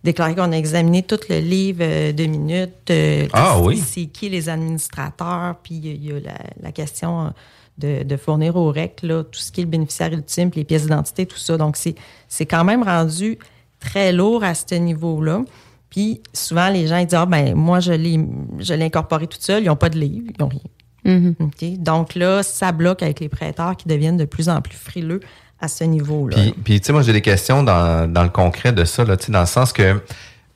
[0.05, 2.93] déclaré qu'on a examiné tout le livre de minutes.
[3.33, 3.79] ah oui.
[3.79, 7.33] C'est qui les administrateurs, puis il y a la, la question
[7.79, 11.27] de, fournir au REC là, tout ce qui est le bénéficiaire ultime, les pièces d'identité,
[11.27, 11.57] tout ça.
[11.57, 13.39] Donc, c'est quand même rendu
[13.81, 15.43] très lourd à ce niveau-là.
[15.91, 19.67] Puis souvent, les gens ils disent Ah, ben moi, je l'ai incorporé toute seule, ils
[19.67, 20.61] n'ont pas de livre, ils n'ont rien.
[21.05, 21.83] Mm-hmm.
[21.83, 25.21] Donc là, ça bloque avec les prêteurs qui deviennent de plus en plus frileux
[25.61, 26.37] à ce niveau-là.
[26.65, 29.41] Puis, tu sais, moi, j'ai des questions dans, dans, le concret de ça, là, dans
[29.41, 30.01] le sens que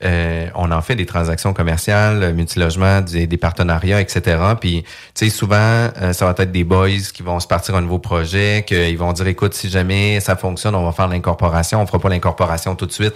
[0.03, 4.37] euh, on en fait des transactions commerciales, multilogement, des, des partenariats, etc.
[4.59, 7.81] Puis, tu sais, souvent, euh, ça va être des boys qui vont se partir un
[7.81, 11.81] nouveau projet, qu'ils vont dire, écoute, si jamais ça fonctionne, on va faire l'incorporation.
[11.81, 13.15] On fera pas l'incorporation tout de suite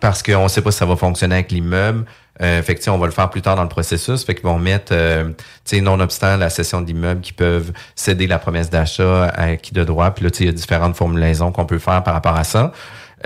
[0.00, 2.04] parce qu'on sait pas si ça va fonctionner avec l'immeuble.
[2.42, 4.24] Euh, fait que, on va le faire plus tard dans le processus.
[4.24, 8.38] Fait qu'ils vont mettre, euh, tu sais, nonobstant la cession d'immeuble, qui peuvent céder la
[8.38, 10.10] promesse d'achat à qui de droit.
[10.10, 12.44] Puis là, tu sais, il y a différentes formulaisons qu'on peut faire par rapport à
[12.44, 12.72] ça.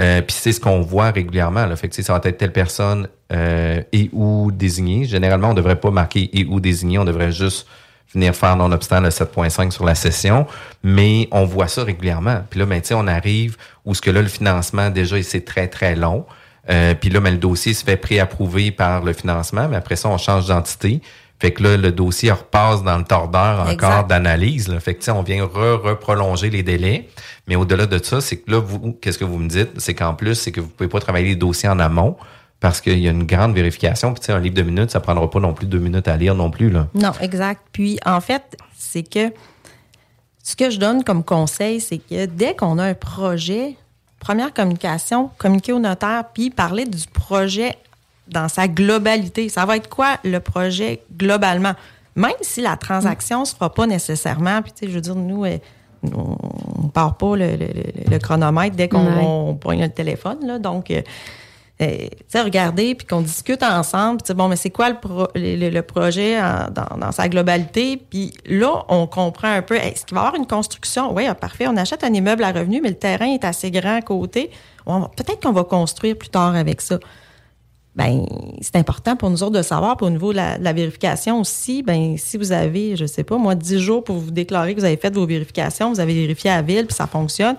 [0.01, 1.67] Euh, puis c'est ce qu'on voit régulièrement.
[1.67, 1.75] Là.
[1.77, 5.05] Fait que, ça va être telle personne euh, et ou désignée.
[5.05, 6.99] Généralement, on devrait pas marquer et ou désigné.
[6.99, 7.67] On devrait juste
[8.15, 10.47] venir faire non-obstant le 7.5 sur la session.
[10.83, 12.43] Mais on voit ça régulièrement.
[12.49, 15.97] Puis là, ben, on arrive où ce que là, le financement, déjà, c'est très, très
[15.97, 16.25] long.
[16.71, 20.09] Euh, puis là, ben, le dossier se fait préapprouver par le financement, mais après ça,
[20.09, 21.01] on change d'entité.
[21.41, 24.77] Fait que là, le dossier repasse dans le tordeur encore d'analyse.
[24.81, 27.09] Fait que on vient re-prolonger les délais.
[27.49, 29.81] Mais au-delà de ça, c'est que là, vous, qu'est-ce que vous me dites?
[29.81, 32.17] C'est qu'en plus, c'est que vous pouvez pas travailler les dossiers en amont
[32.61, 34.13] parce qu'il y a une grande vérification.
[34.13, 36.51] Puis, un livre de minutes, ça prendra pas non plus deux minutes à lire non
[36.51, 36.71] plus.
[36.71, 36.89] Là.
[36.95, 37.63] Non, exact.
[37.73, 39.33] Puis, en fait, c'est que
[40.43, 43.77] ce que je donne comme conseil, c'est que dès qu'on a un projet,
[44.19, 47.77] première communication, communiquer au notaire, puis parler du projet
[48.27, 49.49] dans sa globalité.
[49.49, 51.73] Ça va être quoi le projet globalement?
[52.15, 55.15] Même si la transaction ne se fera pas nécessairement, puis tu sais, je veux dire,
[55.15, 55.59] nous, euh,
[56.79, 60.91] on ne part pas le, chronomètre dès qu'on pointe le téléphone, là, donc...
[60.91, 61.03] Euh,
[61.81, 64.21] euh, tu sais, regarder puis qu'on discute ensemble.
[64.35, 66.37] Bon, mais c'est quoi le, le, projet
[66.73, 68.03] dans, sa globalité?
[68.11, 71.15] Puis là, on comprend un peu, est-ce qu'il va y avoir une construction?
[71.15, 73.95] Oui, ah, parfait, on achète un immeuble à revenu, mais le terrain est assez grand
[73.95, 74.51] à côté.
[74.87, 76.99] Peut-être qu'on va construire plus tard avec ça
[77.95, 78.27] ben
[78.61, 82.17] c'est important pour nous autres de savoir, pour au niveau de la, vérification aussi, ben
[82.17, 84.97] si vous avez, je sais pas, moi, 10 jours pour vous déclarer que vous avez
[84.97, 87.57] fait vos vérifications, vous avez vérifié à ville, puis ça fonctionne,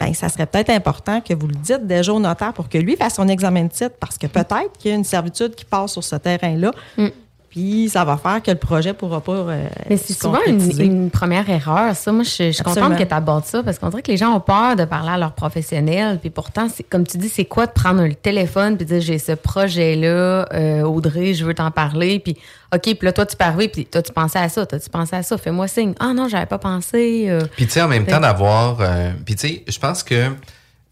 [0.00, 2.96] ben ça serait peut-être important que vous le dites déjà au notaire pour que lui
[2.96, 5.92] fasse son examen de titre, parce que peut-être qu'il y a une servitude qui passe
[5.92, 6.72] sur ce terrain-là.
[6.96, 7.08] Mm.
[7.56, 9.32] Puis ça va faire que le projet pourra pas.
[9.32, 12.12] Euh, Mais c'est souvent une, première erreur, ça.
[12.12, 14.40] Moi, je, suis contente que tu abordes ça parce qu'on dirait que les gens ont
[14.40, 16.18] peur de parler à leurs professionnels.
[16.20, 19.18] Puis pourtant, comme tu dis, c'est quoi de prendre le téléphone puis de dire j'ai
[19.18, 22.20] ce projet-là, euh, Audrey, je veux t'en parler.
[22.20, 22.36] Puis
[22.74, 25.16] OK, puis là, toi, tu parles, puis toi, tu pensais à ça, toi, tu pensais
[25.16, 25.94] à ça, fais-moi signe.
[25.98, 27.24] Ah non, j'avais pas pensé.
[27.30, 27.40] Euh.
[27.56, 28.76] puis tu sais, en même temps, d'avoir.
[29.24, 30.30] puis tu sais, je pense que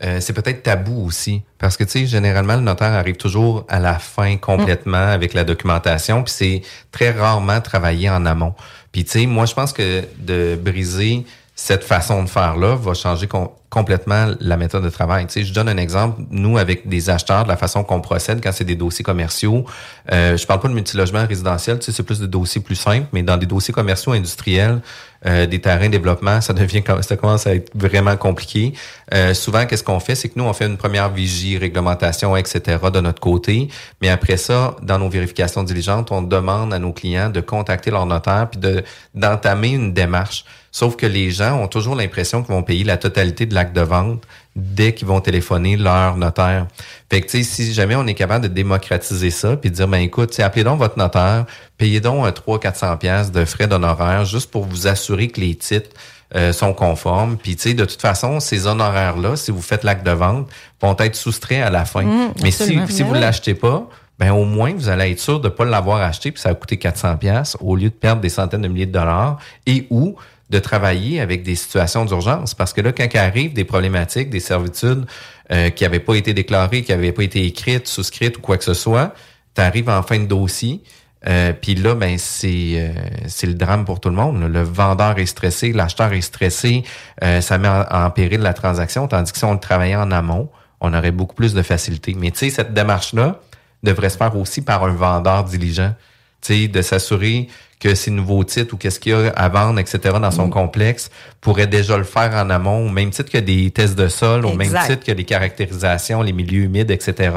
[0.03, 1.43] euh, c'est peut-être tabou aussi.
[1.59, 5.11] Parce que, tu sais, généralement, le notaire arrive toujours à la fin complètement mm.
[5.11, 8.55] avec la documentation, puis c'est très rarement travaillé en amont.
[8.93, 11.25] Puis, tu sais, moi, je pense que de briser
[11.57, 13.29] cette façon de faire-là va changer
[13.71, 15.27] complètement la méthode de travail.
[15.27, 16.23] Tu sais, je donne un exemple.
[16.31, 19.65] Nous, avec des acheteurs, de la façon qu'on procède quand c'est des dossiers commerciaux,
[20.11, 23.07] euh, je parle pas de multilogement résidentiel, tu sais, c'est plus de dossiers plus simples,
[23.13, 24.81] mais dans des dossiers commerciaux industriels,
[25.27, 28.75] euh, des terrains de développement, ça devient ça commence à être vraiment compliqué.
[29.13, 32.79] Euh, souvent, qu'est-ce qu'on fait, c'est que nous on fait une première vigie, réglementation, etc.
[32.93, 33.69] de notre côté,
[34.01, 38.07] mais après ça, dans nos vérifications diligentes, on demande à nos clients de contacter leur
[38.07, 38.83] notaire puis de
[39.15, 40.45] d'entamer une démarche.
[40.75, 43.81] Sauf que les gens ont toujours l'impression qu'ils vont payer la totalité de l'acte de
[43.81, 44.25] vente
[44.57, 46.67] dès qu'ils vont téléphoner leur notaire.
[47.09, 50.39] Fait que, si jamais on est capable de démocratiser ça, puis de dire, ben écoute,
[50.41, 51.47] appelez donc votre notaire,
[51.79, 55.91] payez donc un 300-400 pièces de frais d'honoraires juste pour vous assurer que les titres
[56.35, 57.37] euh, sont conformes.
[57.37, 60.49] Puis, tu sais, de toute façon, ces honoraires-là, si vous faites l'acte de vente,
[60.81, 62.03] vont être soustraits à la fin.
[62.03, 63.17] Mmh, Mais si, si vous Ouais.
[63.19, 66.41] ne l'achetez pas, ben au moins vous allez être sûr de pas l'avoir acheté puis
[66.41, 69.39] ça va coûter 400 pièces au lieu de perdre des centaines de milliers de dollars
[69.67, 70.15] et ou
[70.51, 74.39] de travailler avec des situations d'urgence parce que là quand il arrive des problématiques, des
[74.39, 75.05] servitudes
[75.51, 78.63] euh, qui n'avaient pas été déclarées, qui n'avaient pas été écrites, souscrites ou quoi que
[78.63, 79.15] ce soit,
[79.57, 80.81] tu arrives en fin de dossier
[81.27, 82.93] euh, puis là, ben c'est euh,
[83.27, 84.43] c'est le drame pour tout le monde.
[84.43, 86.83] Le vendeur est stressé, l'acheteur est stressé,
[87.23, 89.09] euh, ça met en, en péril la transaction.
[89.09, 92.15] Tandis que si on le travaillait en amont, on aurait beaucoup plus de facilité.
[92.19, 93.41] Mais tu sais, cette démarche-là
[93.83, 95.95] devrait se faire aussi par un vendeur diligent.
[96.43, 97.49] Tu sais, de s'assurer
[97.81, 101.11] que ces nouveaux titres ou qu'est-ce qu'il y a à vendre, etc., dans son complexe,
[101.41, 104.55] pourrait déjà le faire en amont, au même titre que des tests de sol, au
[104.55, 107.35] même titre que les caractérisations, les milieux humides, etc.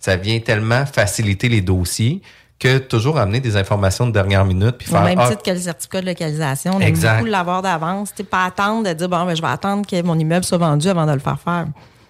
[0.00, 2.22] Ça vient tellement faciliter les dossiers
[2.62, 5.50] que toujours amener des informations de dernière minute puis Au faire même ah, titre que
[5.50, 7.16] le certificat de localisation, on aime Exact.
[7.16, 8.12] beaucoup l'avoir d'avance.
[8.30, 11.06] Pas attendre de dire, bon, ben, je vais attendre que mon immeuble soit vendu avant
[11.06, 11.66] de le faire faire.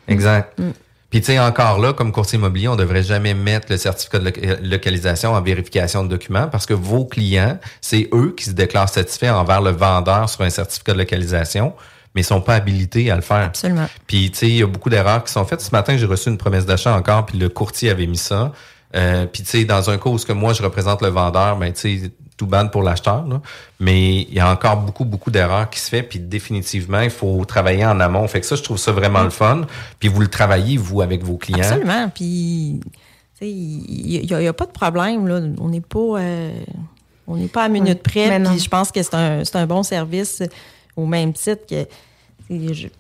[0.09, 0.59] Exact.
[0.59, 0.71] Mm.
[1.09, 4.25] Puis tu sais, encore là, comme courtier immobilier, on devrait jamais mettre le certificat de
[4.25, 8.89] loca- localisation en vérification de documents parce que vos clients, c'est eux qui se déclarent
[8.89, 11.75] satisfaits envers le vendeur sur un certificat de localisation,
[12.15, 13.47] mais ils sont pas habilités à le faire.
[13.47, 13.89] Absolument.
[14.07, 15.61] Puis tu sais, il y a beaucoup d'erreurs qui sont faites.
[15.61, 18.53] Ce matin, j'ai reçu une promesse d'achat encore, puis le courtier avait mis ça.
[18.95, 21.57] Euh, puis tu sais, dans un cas où ce que moi je représente le vendeur,
[21.57, 23.25] ben tu sais, tout bad pour l'acheteur.
[23.81, 26.03] Mais il y a encore beaucoup, beaucoup d'erreurs qui se fait.
[26.03, 28.27] Puis définitivement, il faut travailler en amont.
[28.27, 29.63] Fait que ça, je trouve ça vraiment le fun.
[29.99, 31.61] Puis vous le travaillez, vous, avec vos clients.
[31.61, 32.09] Absolument.
[32.09, 32.91] Puis, tu
[33.39, 35.27] sais, il n'y a, pas de problème.
[35.27, 35.41] Là.
[35.61, 36.53] On n'est pas, euh,
[37.27, 38.41] on n'est pas à minute près.
[38.41, 40.43] Puis je pense que c'est un, c'est un bon service
[40.97, 41.87] au même titre que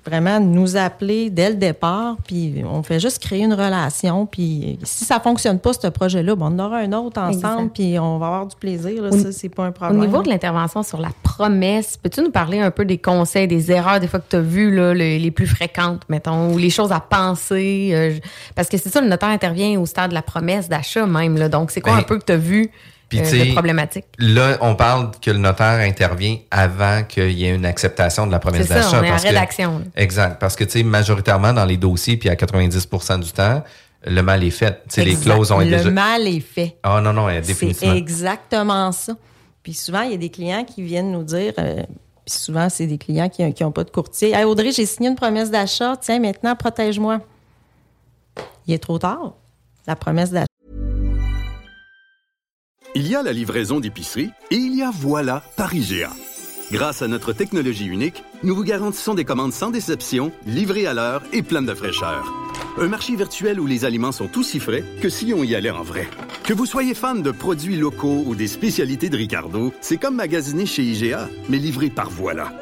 [0.05, 2.17] vraiment nous appeler dès le départ.
[2.27, 4.27] Puis on fait juste créer une relation.
[4.27, 7.71] Puis si ça fonctionne pas, ce projet-là, bon, on en aura un autre ensemble.
[7.71, 9.03] Puis on va avoir du plaisir.
[9.03, 10.01] Là, Au- ça, c'est pas un Au problème.
[10.01, 14.01] niveau de l'intervention sur la promesse, peux-tu nous parler un peu des conseils, des erreurs
[14.01, 16.93] des fois que tu as vues, là, le- les plus fréquentes, mettons, ou les choses
[16.93, 17.91] à penser?
[17.93, 18.15] euh,
[18.55, 21.37] parce que c'est ça, le notaire intervient au stade de la promesse d'achat même.
[21.37, 22.71] Là, donc, c'est quoi Ben, un peu que tu as vu?
[23.21, 24.05] Puis, euh, de problématique?
[24.19, 28.39] Là, on parle que le notaire intervient avant qu'il y ait une acceptation de la
[28.39, 29.01] promesse C'est ça, d'achat.
[29.01, 29.83] on est en parce que- rédaction.
[29.97, 30.41] Exact.
[30.41, 33.63] Parce que, tu sais, majoritairement dans les dossiers, puis à 90% du temps,
[34.05, 34.83] le mal est fait.
[34.89, 35.91] Tu sais, les clauses ont été Le déjà...
[35.91, 36.77] mal est fait.
[36.83, 37.95] Ah non, non, C'est définitivement.
[37.95, 39.15] exactement ça.
[39.63, 41.83] Puis souvent, il y a des clients qui viennent nous dire, euh,
[42.25, 44.33] puis souvent, c'est des clients qui n'ont pas de courtier.
[44.35, 45.97] Hey, Audrey, j'ai signé une promesse d'achat.
[46.01, 47.21] Tiens, maintenant, protège-moi.
[48.67, 49.35] Il est trop tard.
[49.87, 50.47] La promesse d'achat.
[52.95, 56.11] Il y a la livraison d'épicerie et il y a voilà Paris GA.
[56.71, 61.23] Grâce à notre technologie unique, nous vous garantissons des commandes sans déception, livrées à l'heure
[61.33, 62.31] et pleines de fraîcheur.
[62.79, 65.83] Un marché virtuel où les aliments sont aussi frais que si on y allait en
[65.83, 66.07] vrai.
[66.45, 70.67] Que vous soyez fan de produits locaux ou des spécialités de Ricardo, c'est comme magasiner
[70.67, 72.53] chez IGA, mais livré par voilà.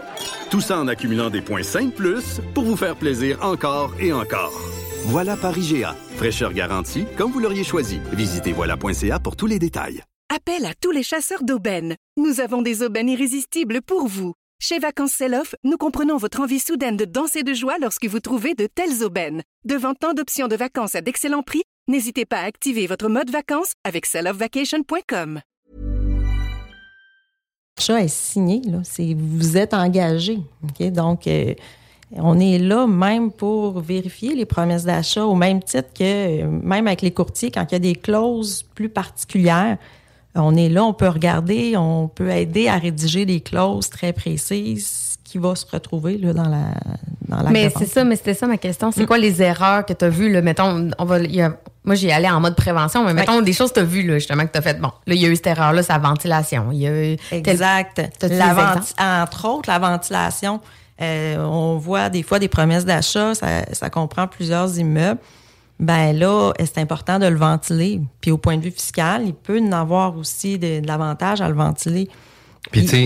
[0.48, 4.52] Tout ça en accumulant des points 5 plus pour vous faire plaisir encore et encore.
[5.06, 5.96] Voilà par IGA.
[6.18, 7.98] Fraîcheur garantie, comme vous l'auriez choisi.
[8.12, 10.04] Visitez voilà.ca pour tous les détails.
[10.32, 11.96] Appel à tous les chasseurs d'aubaines.
[12.16, 14.34] Nous avons des aubaines irrésistibles pour vous.
[14.60, 18.54] Chez Vacances Sell-Off, nous comprenons votre envie soudaine de danser de joie lorsque vous trouvez
[18.54, 19.42] de telles aubaines.
[19.64, 23.72] Devant tant d'options de vacances à d'excellents prix, n'hésitez pas à activer votre mode vacances
[23.82, 25.40] avec selloffvacation.com.
[27.76, 28.60] L'achat est signé.
[28.66, 28.82] Là.
[29.16, 30.38] Vous êtes engagé.
[30.78, 31.54] Donc, euh,
[32.12, 37.02] on est là même pour vérifier les promesses d'achat au même titre que, même avec
[37.02, 39.76] les courtiers, quand il y a des clauses plus particulières,
[40.34, 45.16] on est là, on peut regarder, on peut aider à rédiger des clauses très précises
[45.24, 46.64] qui va se retrouver là, dans la
[47.28, 48.90] dans Mais c'est ça, mais c'était ça ma question.
[48.90, 51.94] C'est quoi les erreurs que tu as vues, là, mettons, on va, y a- moi
[51.94, 54.44] j'y allé en mode prévention, mais mettons des choses que tu as vues, là, justement,
[54.44, 54.80] que tu as fait.
[54.80, 56.72] Bon, là, il y a eu cette erreur-là, sa ventilation.
[56.72, 58.00] Il y a eu tel- Exact.
[58.38, 60.60] La venti- entre autres, la ventilation.
[61.00, 65.20] Euh, on voit des fois des promesses d'achat, ça, ça comprend plusieurs immeubles.
[65.80, 68.00] Ben là, c'est important de le ventiler.
[68.20, 71.40] Puis au point de vue fiscal, il peut y en avoir aussi de, de l'avantage
[71.40, 72.08] à le ventiler.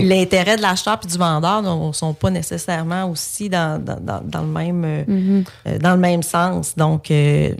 [0.03, 4.41] L'intérêt de l'acheteur puis du vendeur ne sont pas nécessairement aussi dans, dans, dans- dans
[4.41, 5.43] le même euh, Mhm.
[5.67, 6.75] euh, dans le même sens.
[6.75, 7.53] Donc euh,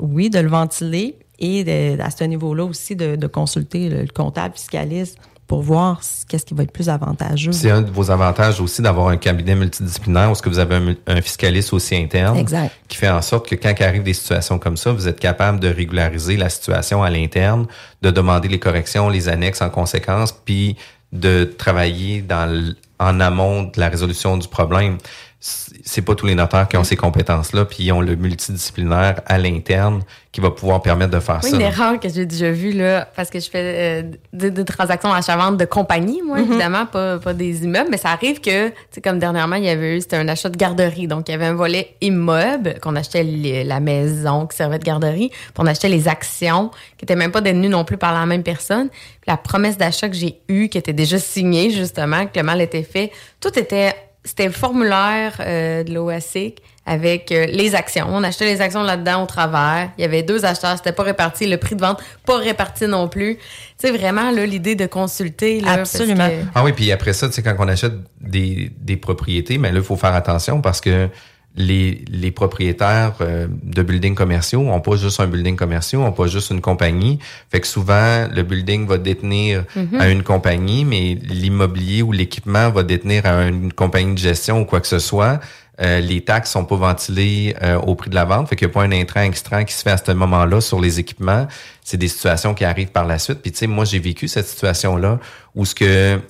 [0.00, 4.08] oui, de le ventiler et de- à ce niveau-là aussi de, de consulter le, le
[4.12, 5.16] comptable fiscaliste
[5.50, 7.50] pour voir qu'est-ce qui va être plus avantageux.
[7.50, 10.96] C'est un de vos avantages aussi d'avoir un cabinet multidisciplinaire où est-ce que vous avez
[11.08, 12.72] un, fiscaliste aussi interne Exact.
[12.86, 15.58] qui fait en sorte que quand il arrive des situations comme ça, vous êtes capable
[15.58, 17.66] de régulariser la situation à l'interne,
[18.00, 20.76] de demander les corrections, les annexes en conséquence, puis
[21.10, 24.98] de travailler dans en amont de la résolution du problème.
[25.42, 29.38] C'est pas tous les notaires qui ont ces compétences-là, puis ils ont le multidisciplinaire à
[29.38, 31.56] l'interne qui va pouvoir permettre de faire Oui, ça.
[31.56, 35.10] une erreur que j'ai déjà vue, là, parce que je fais euh, des, des transactions
[35.12, 39.00] achat-vente de compagnie, moi, évidemment, pas, pas des immeubles, mais ça arrive que, tu sais,
[39.00, 41.06] comme dernièrement, il y avait eu, c'était un achat de garderie.
[41.08, 44.84] Donc, il y avait un volet immeuble, qu'on achetait les- la maison qui servait de
[44.84, 48.26] garderie, puis on achetait les actions, qui étaient même pas détenues non plus par la
[48.26, 48.90] même personne.
[48.90, 52.60] Puis la promesse d'achat que j'ai eue, qui était déjà signée, justement, que le mal
[52.60, 58.06] était fait, tout était, c'était le formulaire euh, de l'OASIC avec euh, les actions.
[58.10, 59.90] On achetait les actions là-dedans au travers.
[59.96, 61.46] Il y avait deux acheteurs, c'était pas réparti.
[61.46, 63.36] Le prix de vente, pas réparti non plus.
[63.36, 63.42] Tu
[63.78, 65.60] sais, vraiment, là, l'idée de consulter.
[65.60, 66.28] Là, Absolument.
[66.28, 69.70] que- Ah oui, puis après ça, tu sais, quand on achète des, des propriétés, mais
[69.72, 71.08] là, il faut faire attention parce que
[71.56, 76.26] les, les propriétaires euh, de buildings commerciaux ont pas juste un building commercial, ont pas
[76.28, 77.18] juste une compagnie.
[77.50, 80.00] Fait que souvent, le building va détenir Mhm.
[80.00, 84.64] à une compagnie, mais l'immobilier ou l'équipement va détenir à une compagnie de gestion ou
[84.64, 85.40] quoi que ce soit.
[85.82, 88.72] Euh, les taxes sont pas ventilées euh, au prix de la vente, fait qu'il n'y
[88.72, 91.48] a pas un intrant extra qui se fait à ce moment-là sur les équipements.
[91.82, 93.38] C'est des situations qui arrivent par la suite.
[93.40, 95.18] Puis tu sais, moi j'ai vécu cette situation-là
[95.54, 96.20] où ce que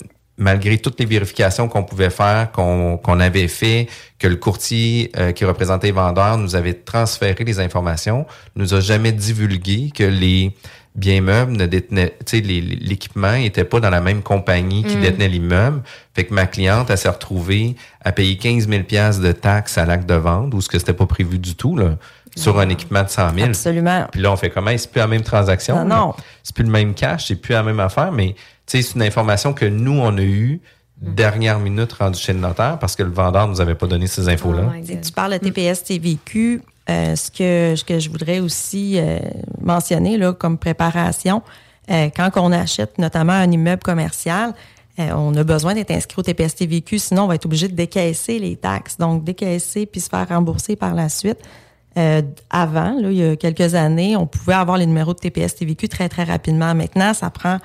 [0.41, 3.87] malgré toutes les vérifications qu'on pouvait faire, qu'on qu'on avait fait,
[4.19, 8.25] que le courtier euh, qui représentait les vendeurs nous avait transféré les informations,
[8.55, 10.55] nous a jamais divulgué que les
[10.95, 14.97] biens meubles ne détenaient, tu sais, les- l'équipement était pas dans la même compagnie qui
[14.97, 15.01] Mm.
[15.01, 15.83] détenait l'immeuble.
[16.15, 19.85] Fait que ma cliente, elle s'est retrouvée à payer 15 000 piastres de taxes à
[19.85, 21.95] l'acte de vente, ou ce que c'était pas prévu du tout, là,
[22.35, 23.47] sur un équipement de 100 000.
[23.47, 24.07] Absolument.
[24.11, 24.71] Puis là, on fait comment?
[24.77, 25.75] C'est plus la même transaction.
[25.85, 26.13] Non, non.
[26.43, 28.35] C'est plus le même cash, c'est plus la même affaire, mais
[28.79, 30.61] c'est une information que nous, on a eue
[31.01, 34.29] dernière minute rendue chez le notaire parce que le vendeur nous avait pas donné ces
[34.29, 34.71] infos-là.
[34.81, 36.61] Tu sais, Tu parles de TPS, TVQ.
[36.89, 39.19] euh, ce, que, ce que je voudrais aussi euh,
[39.61, 41.41] mentionner là, comme préparation,
[41.89, 44.53] euh, quand on achète notamment un immeuble commercial,
[44.99, 47.75] euh, on a besoin d'être inscrit au TPS TVQ, sinon on va être obligé de
[47.75, 48.97] décaisser les taxes.
[48.97, 51.39] Donc, décaisser puis se faire rembourser par la suite.
[51.97, 55.55] Euh, avant, là, il y a quelques années, on pouvait avoir les numéros de TPS
[55.55, 56.73] TVQ très, très rapidement.
[56.75, 57.57] Maintenant, ça prend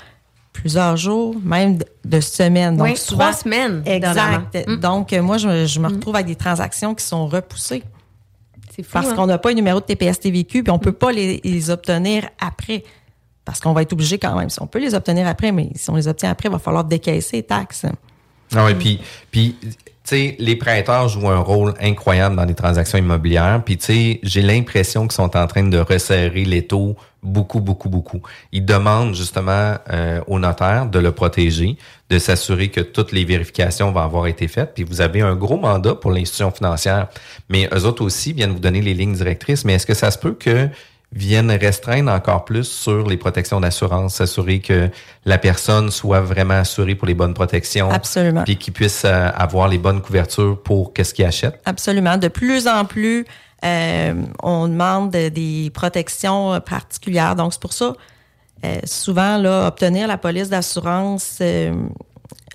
[0.60, 2.76] plusieurs jours, même de, semaines.
[2.76, 4.66] Donc, Oui, souvent- trois semaines, Exact.
[4.66, 4.76] Mm.
[4.76, 7.82] Donc, euh, moi, je, je me retrouve avec des transactions qui sont repoussées.
[8.74, 9.14] C'est fou, Parce hein?
[9.14, 12.28] qu'on n'a pas un numéro de TPS TVQ, puis on peut pas les, les obtenir
[12.40, 12.84] après.
[13.44, 14.50] Parce qu'on va être obligé quand même.
[14.50, 16.84] Si on peut les obtenir après, mais si on les obtient après, il va falloir
[16.84, 17.86] décaisser les taxes.
[18.54, 19.56] Ah oui, puis, puis
[20.08, 23.62] sais, les prêteurs jouent un rôle incroyable dans les transactions immobilières.
[23.64, 27.88] Puis, tu sais, j'ai l'impression qu'ils sont en train de resserrer les taux beaucoup, beaucoup,
[27.88, 28.20] beaucoup.
[28.52, 31.76] Ils demandent justement euh, au notaire de le protéger,
[32.08, 34.74] de s'assurer que toutes les vérifications vont avoir été faites.
[34.74, 37.08] Puis, vous avez un gros mandat pour l'institution financière.
[37.48, 39.64] Mais eux autres aussi viennent vous donner les lignes directrices.
[39.64, 40.68] Mais est-ce que ça se peut que
[41.12, 44.90] viennent restreindre encore plus sur les protections d'assurance, s'assurer que
[45.24, 47.90] la personne soit vraiment assurée pour les bonnes protections.
[47.90, 48.42] Absolument.
[48.44, 51.60] Puis qu'il puisse euh, avoir les bonnes couvertures pour qu'est-ce qu'il achète.
[51.64, 52.16] Absolument.
[52.18, 53.24] De plus en plus,
[53.64, 57.34] euh, on demande de- des protections euh, particulières.
[57.36, 57.94] Donc, c'est pour ça,
[58.64, 61.72] euh, souvent, là, obtenir la police d'assurance euh,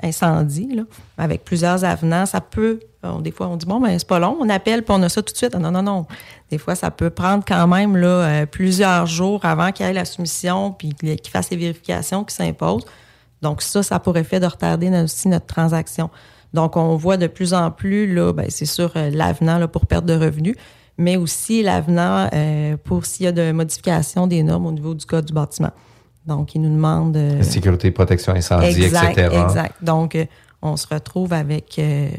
[0.04, 0.84] incendie, là,
[1.18, 2.80] avec plusieurs avenants, ça peut.
[3.04, 5.10] On- des fois, on dit bon, ben c'est pas long, on appelle puis on a
[5.10, 5.56] ça tout de suite.
[5.56, 6.06] Non, non, non.
[6.50, 9.94] Des fois, ça peut prendre quand même là, euh, plusieurs jours avant qu'il y ait
[9.94, 12.86] la soumission puis qu'il fasse les vérifications qui s'imposent.
[13.42, 16.10] Donc, ça, ça a pour effet de retarder aussi notre transaction.
[16.54, 20.06] Donc, on voit de plus en plus, là, ben, c'est sûr, euh, l'avenant pour perte
[20.06, 20.56] de revenus,
[20.98, 25.06] mais aussi l'avenant euh, pour s'il y a de modifications des normes au niveau du
[25.06, 25.72] code du bâtiment.
[26.28, 27.18] Donc, ils nous demandent.
[27.18, 29.42] euh, Sécurité, protection, incendie, exact, etc.
[29.44, 29.76] Exact.
[29.82, 30.26] Donc, euh,
[30.62, 32.10] on se retrouve avec, euh,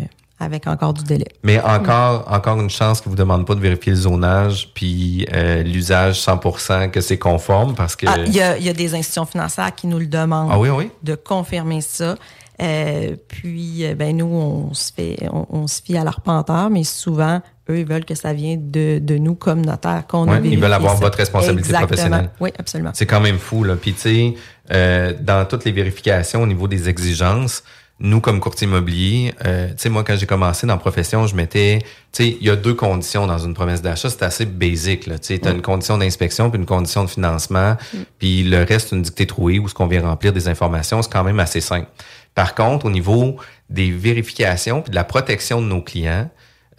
[0.42, 1.28] avec encore du délai.
[1.42, 5.62] Mais encore, encore une chance qu'ils vous demandent pas de vérifier le zonage puis euh,
[5.62, 8.94] l'usage 100% que c'est conforme parce que Ah, Il y, a, il y a des
[8.94, 10.90] institutions financières qui nous le demandent Ah oui, oui.
[11.02, 12.16] de confirmer ça.
[12.60, 16.84] Euh, puis, euh, ben nous, on se fait, on, on se fie à l'arpenteur, mais
[16.84, 20.60] souvent, eux, ils veulent que ça vienne de, de nous comme notaire, qu'on Ouais, ils
[20.60, 21.00] veulent avoir ça.
[21.00, 21.86] votre responsabilité Exactement.
[21.88, 22.30] professionnelle.
[22.40, 22.90] Oui, absolument.
[22.94, 23.74] C'est quand même fou, là.
[23.74, 24.34] Puis, tu sais,
[24.70, 27.64] euh, dans toutes les vérifications au niveau des exigences,
[28.04, 31.36] nous, comme courtier immobilier, euh, tu sais, moi, quand j'ai commencé dans la profession, je
[31.36, 31.78] mettais,
[32.12, 34.10] tu sais, il y a deux conditions dans une promesse d'achat.
[34.10, 35.18] C'est assez basique, là.
[35.20, 35.56] Tu sais, t'as Mm.
[35.56, 37.76] une condition d'inspection puis une condition de financement,
[38.18, 41.22] puis le reste, une dictée trouée où ce qu'on vient remplir des informations, c'est quand
[41.24, 41.86] même assez simple.
[42.34, 43.36] Par contre, au niveau
[43.70, 46.28] des vérifications puis de la protection de nos clients,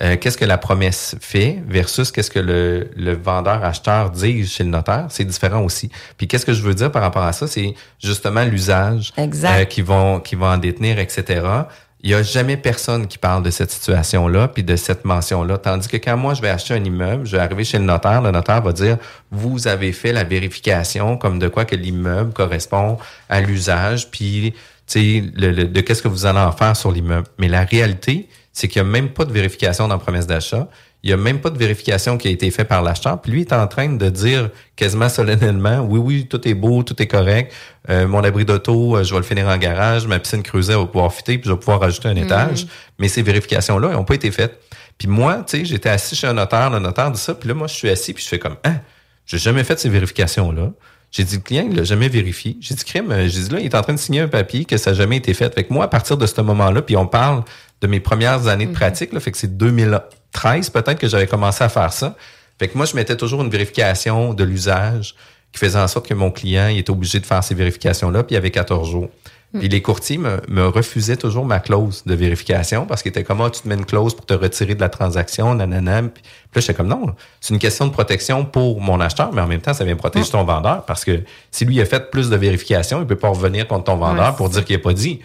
[0.03, 4.69] euh, qu'est-ce que la promesse fait versus qu'est-ce que le, le vendeur-acheteur dit chez le
[4.69, 5.89] notaire, c'est différent aussi.
[6.17, 9.61] Puis qu'est-ce que je veux dire par rapport à ça, c'est justement l'usage Exact.
[9.61, 11.41] euh, qui vont qui vont en détenir, etc.
[12.05, 15.57] Il y a jamais personne qui parle de cette situation-là puis de cette mention-là.
[15.57, 18.21] Tandis que quand moi je vais acheter un immeuble, je vais arriver chez le notaire,
[18.21, 18.97] le notaire va dire
[19.31, 22.97] vous avez fait la vérification comme de quoi que l'immeuble correspond
[23.29, 24.53] à l'usage puis
[24.85, 27.27] tu sais le, le- de qu'est-ce que vous allez en faire sur l'immeuble.
[27.39, 30.67] Mais la réalité, c'est qu'il n'y a même pas de vérification dans la promesse d'achat.
[31.01, 33.19] Il n'y a même pas de vérification qui a été faite par l'acheteur.
[33.19, 37.01] Puis lui est en train de dire quasiment solennellement, oui, oui, tout est beau, tout
[37.01, 37.51] est correct.
[37.89, 40.07] Euh, mon abri d'auto, euh, je vais le finir en garage.
[40.07, 42.67] Ma piscine creusée va pouvoir fitter, puis je vais pouvoir rajouter un étage.
[42.99, 44.57] Mais ces vérifications-là, elles n'ont pas été faites.
[44.97, 47.55] Puis moi, tu sais, j'étais assis chez un notaire, le notaire dit ça, puis là,
[47.55, 48.75] moi, je suis assis, puis je fais comme, ah,
[49.25, 50.71] j'ai jamais fait ces vérifications-là.
[51.11, 52.57] J'ai dit, le client, il l'a jamais vérifié.
[52.59, 54.77] J'ai dit, crime, j'ai dit, là, il est en train de signer un papier que
[54.77, 55.53] ça n'a jamais été fait.
[55.53, 57.43] Fait que moi, à partir de ce moment-là, puis on parle
[57.83, 61.65] de mes premières années de pratique, là, fait que c'est 2013 peut-être que j'avais commencé
[61.65, 62.15] à faire ça.
[62.57, 65.15] Fait que moi, je mettais toujours une vérification de l'usage
[65.51, 68.33] qui faisait en sorte que mon client, il était obligé de faire ces vérifications-là, puis
[68.33, 69.09] il y avait 14 jours.
[69.59, 73.41] Puis les courtiers me, me refusaient toujours ma clause de vérification parce qu'ils étaient comme,
[73.41, 76.01] ah, tu te mets une clause pour te retirer de la transaction, nanana.
[76.01, 76.23] Puis, puis
[76.55, 79.61] là, j'étais comme, non, c'est une question de protection pour mon acheteur, mais en même
[79.61, 82.99] temps, ça vient protéger ton vendeur parce que si lui a fait plus de vérifications,
[83.01, 85.19] il peut pas revenir contre ton vendeur Ouais, pour dire qu'il n'a pas dit.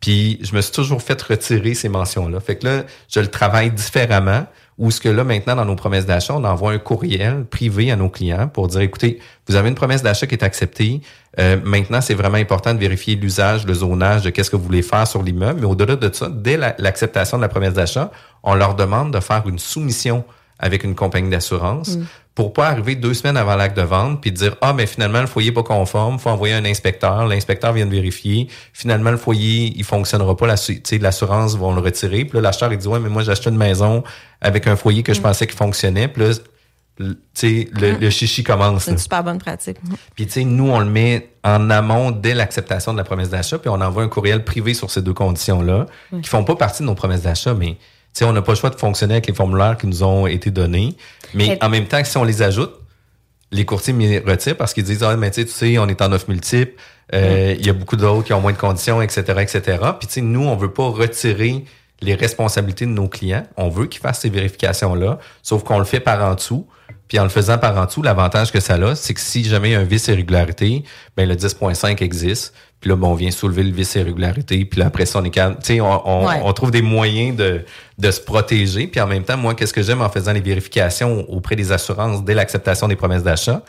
[0.00, 2.40] Puis je me suis toujours fait retirer ces mentions-là.
[2.40, 4.46] Fait que là, je le travaille différemment.
[4.78, 7.96] Ou ce que là, maintenant, dans nos promesses d'achat, on envoie un courriel privé à
[7.96, 11.00] nos clients pour dire, écoutez, vous avez une promesse d'achat qui est acceptée.
[11.38, 14.82] Euh, maintenant, c'est vraiment important de vérifier l'usage, le zonage de qu'est-ce que vous voulez
[14.82, 15.60] faire sur l'immeuble.
[15.60, 18.10] Mais au-delà de ça, dès la- l'acceptation de la promesse d'achat,
[18.42, 20.24] on leur demande de faire une soumission
[20.58, 21.96] avec une compagnie d'assurance
[22.36, 25.26] pour pas arriver deux semaines avant l'acte de vente puis dire ah mais finalement le
[25.26, 29.72] foyer est pas conforme, faut envoyer un inspecteur, l'inspecteur vient de vérifier, finalement le foyer
[29.74, 32.78] il fonctionnera pas, la su- tu sais, l'assurance vont le retirer, puis là l'acheteur il
[32.78, 34.04] dit ouais mais moi j'ai acheté une maison
[34.40, 36.34] avec un foyer que je pensais qu'il fonctionnait, puis là
[36.98, 38.84] le- tu sais le, chichi commence.
[38.84, 38.94] C'est là.
[38.96, 39.76] une super bonne pratique.
[40.14, 43.58] Puis tu sais, nous, on le met en amont dès l'acceptation de la promesse d'achat,
[43.58, 45.86] puis on envoie un courriel privé sur ces deux conditions-là,
[46.22, 47.76] qui font pas partie de nos promesses d'achat, mais
[48.24, 50.96] on n'a pas le choix de fonctionner avec les formulaires qui nous ont été donnés.
[51.34, 52.72] Mais Et- en même temps, si on les ajoute,
[53.52, 56.28] les courtiers m'y retirent parce qu'ils disent ah mais tu sais, on est en offre
[56.28, 56.72] multiple,
[57.14, 59.60] euh, il y a beaucoup d'autres qui ont moins de conditions, etc., etc.
[59.98, 61.64] Puis tu sais, nous, on veut pas retirer
[62.00, 63.46] les responsabilités de nos clients.
[63.56, 66.66] On veut qu'ils fassent ces vérifications-là, sauf qu'on le fait par en dessous.
[67.08, 69.70] Puis en le faisant par en dessous, l'avantage que ça a, c'est que si jamais
[69.70, 70.82] il y a un vice irrégularité,
[71.16, 72.52] ben le 10.5 existe.
[72.80, 74.64] Puis là, ben, on vient soulever le vice irrégularité.
[74.64, 75.56] Puis là, après ça, on est calme.
[75.60, 76.40] Tu sais, on, on, Ouais.
[76.44, 77.64] on trouve des moyens de,
[77.98, 78.86] de se protéger.
[78.86, 82.22] Puis en même temps, moi, qu'est-ce que j'aime en faisant les vérifications auprès des assurances
[82.24, 83.62] dès l'acceptation des promesses d'achat,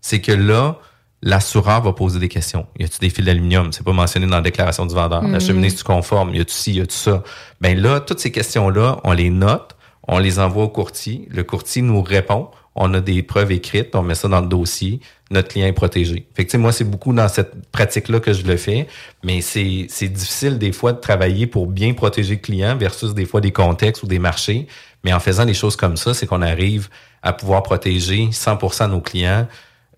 [0.00, 0.76] c'est que là,
[1.22, 2.66] l'assureur va poser des questions.
[2.78, 3.72] Y a-tu des fils d'aluminium?
[3.72, 5.22] C'est pas mentionné dans la déclaration du vendeur.
[5.26, 6.34] La cheminée, c'est-tu conforme?
[6.34, 7.22] Y a-tu ci, y a-tu ça?
[7.60, 9.76] Ben là, toutes ces questions-là, on les note,
[10.08, 11.26] on les envoie au courtier.
[11.30, 12.48] Le courtier nous répond.
[12.74, 15.00] On a des preuves écrites, on met ça dans le dossier.
[15.30, 16.26] Notre client est protégé.
[16.34, 18.86] Fait moi, c'est beaucoup dans cette pratique-là que je le fais,
[19.24, 23.40] mais c'est, difficile des fois de travailler pour bien protéger le client versus des fois
[23.40, 24.68] des contextes ou des marchés.
[25.02, 26.88] Mais en faisant des choses comme ça, c'est qu'on arrive
[27.22, 29.48] à pouvoir protéger 100% nos clients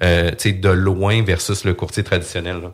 [0.03, 2.71] euh, de loin versus le courtier traditionnel.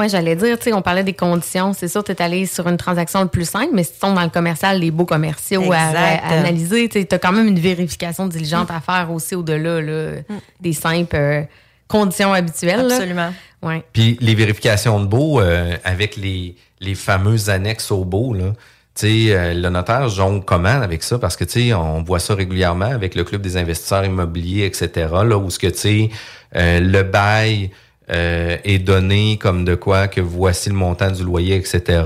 [0.00, 1.74] Oui, j'allais dire, tu sais, on parlait des conditions.
[1.74, 4.14] C'est sûr, tu es allé sur une transaction le plus simple, mais si tu tombes
[4.14, 8.70] dans le commercial, les beaux commerciaux à, analyser, tu as quand même une vérification diligente
[8.70, 10.12] à faire aussi au-delà là,
[10.58, 11.42] des simples euh,
[11.86, 12.86] conditions habituelles.
[12.86, 12.94] là.
[12.94, 13.34] Absolument.
[13.62, 13.84] Ouais.
[13.92, 18.52] Puis les vérifications de beau euh, avec les, les fameuses annexes au beau, là.
[18.94, 21.18] Tu sais, euh, le notaire jongle comment avec ça?
[21.18, 24.90] Parce que, tu sais, on voit ça régulièrement avec le Club des investisseurs immobiliers, etc.,
[25.24, 26.10] là, où ce que, tu sais,
[26.56, 27.70] euh, le bail
[28.12, 32.02] euh, est donné comme de quoi que voici le montant du loyer, etc.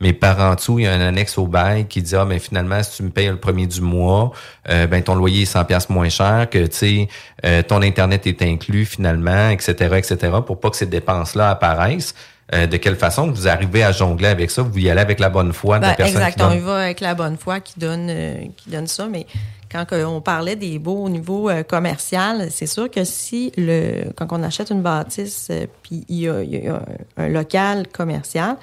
[0.00, 2.38] Mais par en dessous, il y a un annexe au bail qui dit, ah, ben
[2.38, 4.32] finalement, si tu me payes le premier du mois,
[4.70, 7.08] euh, ben ton loyer est 100 pièces moins cher, que, tu sais,
[7.44, 12.14] euh, ton Internet est inclus finalement, etc., etc., pour pas que ces dépenses-là apparaissent.
[12.54, 14.60] Euh, de quelle façon vous arrivez à jongler avec ça?
[14.62, 16.36] Vous y allez avec la bonne foi de la Ben, personne exact.
[16.38, 16.58] qui On donne?
[16.58, 19.06] y va avec la bonne foi qui donne, euh, qui donne ça.
[19.10, 19.26] Mais
[19.72, 24.26] quand on parlait des baux au niveau euh, commercial, c'est sûr que si le quand
[24.30, 26.74] on achète une bâtisse euh, puis il y a, il y a
[27.16, 28.56] un, un local commercial,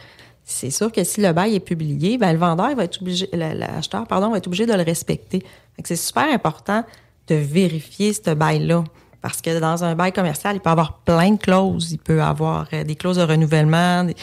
[0.46, 3.54] c'est sûr que si le bail est publié, ben le vendeur va être obligé, la-
[3.54, 5.44] l'acheteur pardon va être obligé de le respecter.
[5.84, 6.84] C'est super important
[7.28, 8.84] de vérifier ce bail-là.
[9.22, 11.92] Parce que dans un bail commercial, il peut y avoir plein de clauses.
[11.92, 14.16] Il peut y avoir euh, des clauses de renouvellement, des,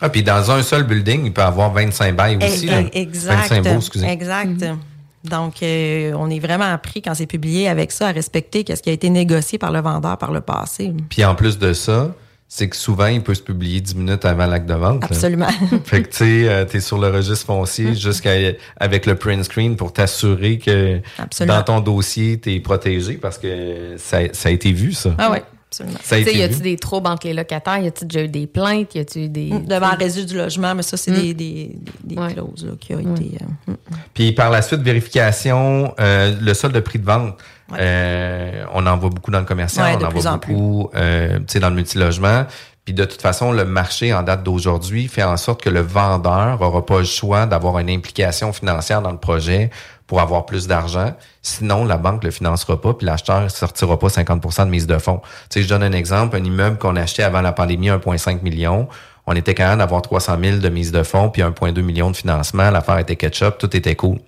[0.00, 2.66] Ah, puis dans un seul building, il peut avoir 25 bails aussi.
[2.66, 2.82] là.
[2.94, 3.34] Exact.
[3.50, 4.06] 25 baux, excusez.
[4.08, 4.64] Exact.
[5.24, 8.90] Donc, euh, on est vraiment appris quand c'est publié avec ça à respecter qu'est-ce qui
[8.90, 10.92] a été négocié par le vendeur par le passé.
[11.10, 12.14] Puis en plus de ça,
[12.48, 15.02] c'est que souvent, il peut se publier 10 minutes avant l'acte de vente.
[15.02, 15.08] là.
[15.10, 15.48] Absolument.
[15.84, 18.32] Fait que tu sais, euh, t'es sur le registre foncier jusqu'à
[18.78, 21.58] avec le print screen pour t'assurer que Absolument.
[21.58, 25.10] dans ton dossier, t'es protégé parce que ça, ça a été vu, ça.
[25.18, 25.38] Ah oui,
[25.70, 25.98] absolument.
[26.02, 27.78] Tu sais, y a-tu des troubles entre les locataires?
[27.78, 28.94] Y a-tu déjà eu des plaintes?
[28.94, 29.50] Y a-tu eu des.
[29.50, 31.14] Devant le résidu du logement, mais ça, c'est Mm.
[31.14, 33.38] des, des, des, des clauses là, qui ont été.
[33.68, 33.76] euh, mm.
[34.14, 37.36] Puis par la suite, vérification, euh, le solde de prix de vente.
[37.78, 40.34] Euh, on en voit beaucoup dans le commercial, Ouais, on de en plus voit en
[40.38, 42.44] beaucoup euh, tu sais, dans le multilogement.
[42.84, 46.60] Puis de toute façon, le marché en date d'aujourd'hui fait en sorte que le vendeur
[46.62, 49.70] aura pas le choix d'avoir une implication financière dans le projet
[50.10, 51.14] pour avoir plus d'argent.
[51.40, 55.20] Sinon, la banque le financera pas, puis l'acheteur sortira pas 50% de mise de fonds.
[55.48, 58.88] Tu sais, je donne un exemple, un immeuble qu'on achetait avant la pandémie, 1,5 million.
[59.28, 62.72] On était capable d'avoir 300 000 de mise de fonds, puis 1,2 million de financement.
[62.72, 64.18] L'affaire était ketchup, tout était cool.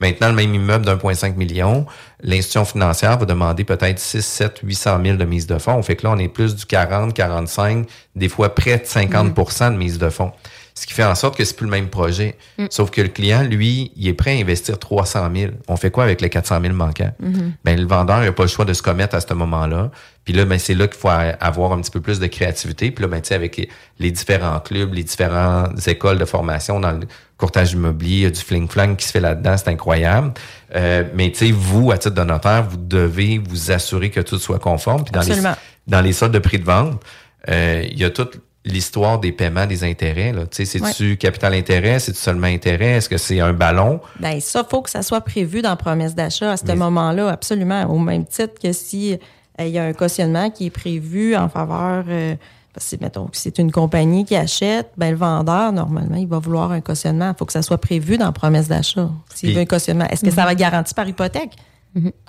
[0.00, 1.86] Maintenant, le même immeuble d'1,5 million,
[2.20, 5.82] l'institution financière va demander peut-être 6, 7, 800 000 de mise de fonds.
[5.82, 9.76] Fait que là, on est plus du 40, 45, des fois près de 50% de
[9.76, 10.30] mise de fonds.
[10.74, 12.36] Ce qui fait en sorte que c'est plus le même projet.
[12.58, 12.66] Mm.
[12.70, 15.52] Sauf que le client, lui, il est prêt à investir 300 000.
[15.68, 17.12] On fait quoi avec les 400 000 manquants?
[17.20, 17.52] Mhm.
[17.64, 19.90] Ben, le vendeur n'a pas le choix de se commettre à ce moment-là.
[20.24, 22.90] Puis là, ben, c'est là qu'il faut avoir un petit peu plus de créativité.
[22.90, 23.68] Puis là, ben, tu sais, avec les,
[23.98, 27.06] les différents clubs, les différentes écoles de formation dans le
[27.36, 30.32] courtage immobilier, il y a du fling-flang qui se fait là-dedans, c'est incroyable.
[30.74, 34.38] Euh, mais tu sais, vous, à titre de notaire, vous devez vous assurer que tout
[34.38, 35.04] soit conforme.
[35.04, 35.56] Puis dans les, Absolument.
[35.86, 37.02] dans les soldes de prix de vente,
[37.50, 40.32] euh, il y a toute l'histoire des paiements des intérêts.
[40.52, 41.98] C'est-tu capital intérêt?
[41.98, 42.90] C'est-tu seulement intérêt?
[42.92, 44.00] Est-ce que c'est un ballon?
[44.20, 47.28] Ben ça, faut que ça soit prévu dans la promesse d'achat à ce Mais- moment-là,
[47.28, 47.84] absolument.
[47.86, 49.14] Au même titre que si
[49.60, 52.36] euh, il y a un cautionnement qui est prévu en faveur, euh,
[52.72, 56.38] parce que mettons que c'est une compagnie qui achète, ben le vendeur normalement il va
[56.38, 57.30] vouloir un cautionnement.
[57.34, 59.10] Il faut que ça soit prévu dans la promesse d'achat.
[59.34, 61.50] S'il Puis- veut un cautionnement, est-ce que ça va être garanti par hypothèque?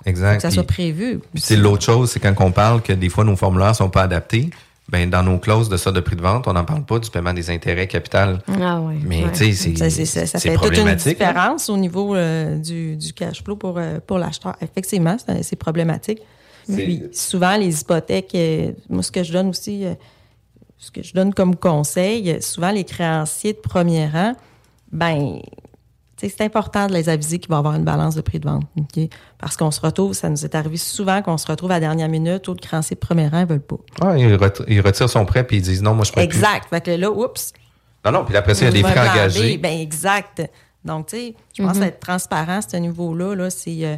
[0.04, 0.36] Exact.
[0.36, 1.20] Que ça soit prévu.
[1.32, 4.02] Puis c'est l'autre chose, c'est quand on parle que des fois nos formulaires sont pas
[4.02, 4.50] adaptés,
[4.88, 7.10] ben dans nos clauses de ça de prix de vente, on n'en parle pas du
[7.10, 8.42] paiement des intérêts capital.
[8.60, 8.96] Ah oui.
[9.06, 9.32] Mais ouais.
[9.32, 10.94] tu sais, c'est Ça, fait toute une hein.
[10.94, 14.56] différence au niveau euh, du, du cash flow pour, euh, pour l'acheteur.
[14.60, 16.20] Effectivement, c'est problématique.
[16.66, 19.94] Puis souvent, les hypothèques, euh, moi, ce que je donne aussi, euh,
[20.78, 24.34] ce que je donne comme conseil, souvent les créanciers de premier rang,
[24.92, 25.40] ben,
[26.16, 28.64] c'est important de les aviser qu'il va y avoir une balance de prix de vente.
[28.78, 29.08] OK?
[29.38, 32.08] Parce qu'on se retrouve, ça nous est arrivé souvent qu'on se retrouve à la dernière
[32.08, 33.76] minute où le créancier de premier rang ne veulent pas.
[34.00, 36.24] Ah, il, ret- il retire son prêt puis ils disent non, moi je peux plus.
[36.24, 36.68] Exact.
[36.70, 37.52] Fait que là, oups,
[38.04, 39.58] Non, non, puis après ça, il y a des frais engagés.
[39.58, 40.42] Ben, exact.
[40.84, 41.82] Donc, tu sais, je pense Mhm.
[41.84, 43.78] être transparent à ce niveau-là, là, c'est.
[43.84, 43.96] euh,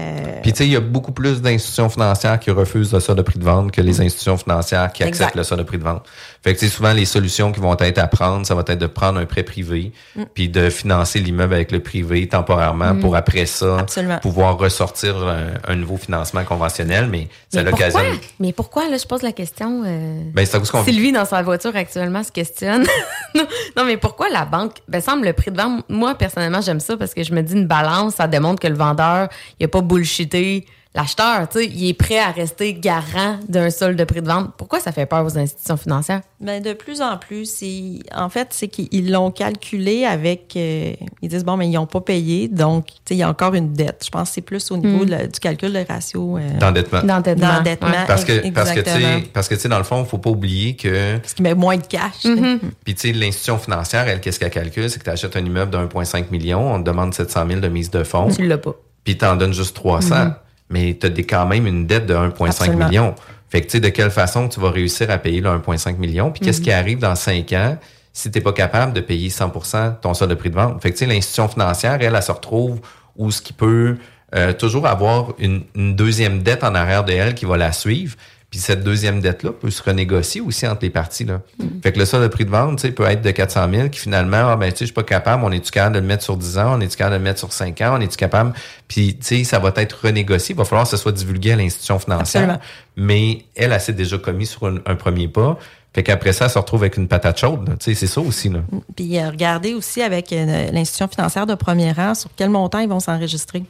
[0.00, 3.14] euh, Puis tu sais, il y a beaucoup plus d'institutions financières qui refusent le ça
[3.14, 5.84] de prix de vente que les institutions financières qui acceptent le ça de prix de
[5.84, 6.04] vente.
[6.42, 8.78] Fait que tu sais, souvent les solutions qui vont être à prendre, ça va être
[8.78, 10.22] de prendre un prêt privé, Mm.
[10.34, 13.00] puis de financer l'immeuble avec le privé temporairement Mm.
[13.00, 14.18] pour après ça Absolument.
[14.18, 18.00] pouvoir ressortir un, un nouveau financement conventionnel, mais c'est l'occasion.
[18.40, 19.82] Mais pourquoi, là, je pose la question.
[19.84, 22.82] euh, Ben, c'est à cause qu'on Sylvie, dans sa voiture actuellement, se questionne.
[23.34, 24.76] non, non, mais pourquoi la banque?
[24.88, 25.84] Ben, semble le prix de vente.
[25.88, 28.74] Moi, personnellement, j'aime ça parce que je me dis une balance, ça démontre que le
[28.76, 29.28] vendeur,
[29.60, 30.64] il a pas bullshité
[30.94, 31.48] l'acheteur.
[31.48, 34.50] Tu sais, il est prêt à rester garant d'un solde de prix de vente.
[34.58, 36.20] Pourquoi ça fait peur aux institutions financières?
[36.38, 40.52] Ben, de plus en plus, c'est en fait, c'est qu'ils l'ont calculé avec.
[40.54, 43.28] euh, ils disent, bon, mais ils n'ont pas payé, donc, tu sais, il y a
[43.30, 44.02] encore une dette.
[44.04, 45.06] Je pense que c'est plus au niveau Mm.
[45.06, 46.36] de la- du calcul de ratio.
[46.36, 47.02] euh, D'endettement.
[47.04, 47.88] D'endettement.
[47.88, 48.04] Ouais.
[48.06, 49.22] Parce que, parce que, tu sais, exactement.
[49.32, 51.78] parce que, tu sais, dans le fond, faut pas oublier que, Parce qu'il met moins
[51.78, 52.24] de cash.
[52.24, 52.58] Mm-hmm.
[52.84, 54.90] puis, tu sais, l'institution financière, elle, qu'est-ce qu'elle calcule?
[54.90, 57.68] C'est que tu achètes un immeuble de 1,5 million, on te demande 700 000 de
[57.68, 58.74] mise de fonds, Tu l'as pas.
[59.04, 60.24] Puis t'en donnes juste 300.
[60.26, 60.34] Mhm.
[60.70, 62.86] Mais tu as quand même une dette de 1,5 Absolument.
[62.88, 63.14] million.
[63.50, 66.30] Fait que, tu sais, de quelle façon tu vas réussir à payer le 1,5 million?
[66.30, 66.64] Puis, qu'est-ce Mhm.
[66.64, 67.76] qui arrive dans 5 ans
[68.14, 70.80] si t'es pas capable de payer 100% ton solde de prix de vente?
[70.82, 72.80] Fait que, tu sais, l'institution financière, elle, elle, se retrouve
[73.16, 73.96] où ce qui peut
[74.34, 78.16] euh, toujours avoir une, une deuxième dette en arrière de elle qui va la suivre.
[78.52, 81.24] Puis cette deuxième dette-là peut se renégocier aussi entre les parties.
[81.24, 81.40] Là.
[81.82, 83.98] Fait que le de prix de vente tu sais, peut être de 400 000 qui
[83.98, 86.22] finalement, ah, ben, tu sais, je suis pas capable, on est-tu capable de le mettre
[86.22, 88.52] sur 10 ans, on est-tu capable de le mettre sur 5 ans, on est-tu capable...
[88.88, 90.54] Puis, tu sais, ça va être renégocié.
[90.54, 92.42] Il va falloir que ce soit divulgué à l'institution financière.
[92.42, 92.60] Absolument.
[92.94, 95.58] Mais elle, elle s'est déjà commis sur un, un premier pas.
[95.94, 97.68] Fait qu'après ça, elle se retrouve avec une patate chaude.
[97.68, 97.76] là.
[97.78, 98.48] Tu sais, c'est ça aussi.
[98.48, 98.60] Là.
[98.96, 102.88] Puis euh, regardez aussi avec euh, l'institution financière de premier rang sur quel montant ils
[102.88, 103.62] vont s'enregistrer.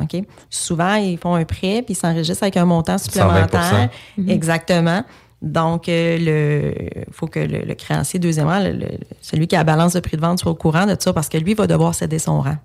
[0.00, 0.22] OK?
[0.50, 3.62] Souvent, ils font un prêt puis ils s'enregistrent avec un montant supplémentaire.
[3.62, 3.88] 120%.
[4.18, 4.30] Mhm.
[4.30, 5.02] Exactement.
[5.42, 9.64] Donc, euh, le faut que le, le créancier, deuxièmement, le- le- celui qui a la
[9.64, 11.94] balance de prix de vente soit au courant de ça parce que lui va devoir
[11.94, 12.56] céder son rang.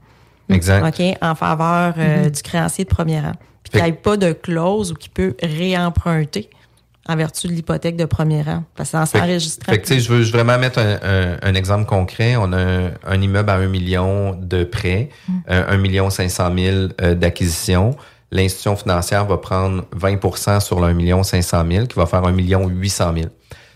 [0.50, 0.88] Exact.
[0.88, 1.18] OK?
[1.22, 3.34] En faveur euh, du créancier de premier rang.
[3.64, 6.50] Puis qu'il n'y ait pas de clause ou qu'il peut réemprunter
[7.10, 8.64] en vertu de l'hypothèque de premier rang.
[8.76, 9.74] Parce que dans s'enregistrant.
[9.74, 12.36] Fait que, je veux vraiment mettre un, un- un exemple concret.
[12.38, 15.34] On a un, un immeuble à 1 million de prêt, Mm.
[15.50, 17.96] euh, 1 million 500 000 euh, d'acquisition.
[18.32, 22.32] L'institution financière va prendre 20% sur le 1 million 500 000, qui va faire 1
[22.32, 23.26] million 800 000.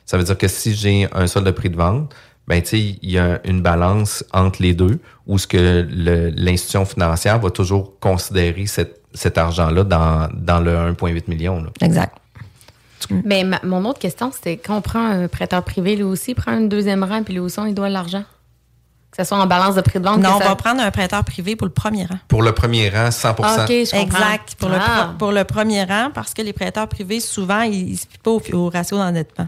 [0.06, 2.14] Ça veut dire que si j'ai un solde de prix de vente,
[2.48, 5.88] ben tu sais, il y a une balance entre les deux où ce que
[6.36, 11.64] l'institution financière va toujours considérer cette- cet argent-là dans, dans le 1,8 million.
[11.64, 11.70] là.
[11.82, 12.16] Exact.
[13.26, 16.36] Mais ma- mon autre question, c'était quand on prend un prêteur privé, lui aussi, il
[16.36, 18.24] prend un deuxième rang, puis lui aussi, on lui doit l'argent?
[19.12, 20.20] Que ce soit en balance de prix de vente.
[20.20, 22.18] Non, on ça- va prendre un prêteur privé pour le premier rang.
[22.28, 24.18] Pour le premier rang, 100 Ah, ok, je comprends.
[24.18, 24.56] Exact.
[24.56, 25.04] Pour, le, Ah.
[25.10, 28.18] pro- pour le premier rang, parce que les prêteurs privés, souvent, ils ne se fient
[28.24, 29.48] pas au, au ratio d'endettement.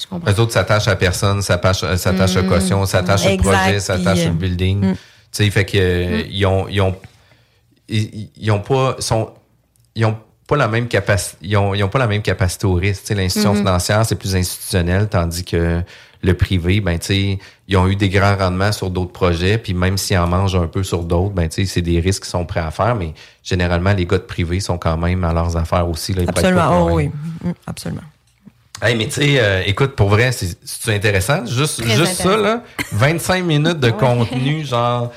[0.00, 0.30] Je comprends.
[0.30, 2.38] Eux autres s'attachent à personne, s'attachent euh, s'attachent Mm.
[2.38, 4.80] à caution, s'attachent au Exact, projet, s'attachent puis, au euh, building.
[4.84, 4.92] mm.
[4.94, 4.98] Tu
[5.44, 6.96] sais, fait que euh, ils ont ils ont
[7.88, 9.30] ils, ils ont pas sont
[9.94, 10.16] ils ont
[10.48, 13.08] pas la même capacité ils ont, ils ont pas la même capacité au risque.
[13.10, 13.56] L'institution Mm-hmm.
[13.58, 13.58] Mhm.
[13.66, 15.82] financière c'est plus institutionnel tandis que
[16.20, 17.38] le privé ben tu sais
[17.68, 20.66] ils ont eu des grands rendements sur d'autres projets puis même s'ils en mangent un
[20.66, 23.14] peu sur d'autres ben tu sais c'est des risques qu'ils sont prêts à faire mais
[23.44, 26.86] généralement les gars de privé sont quand même à leurs affaires aussi là, Absolument.
[26.86, 27.06] Oh, oui.
[27.44, 28.02] Mm, Absolument.
[28.80, 31.44] Hey, mais tu sais, euh, écoute, pour vrai, c'est c'est intéressant?
[31.44, 35.10] Juste, Très juste ça, là, 25 minutes de contenu, genre,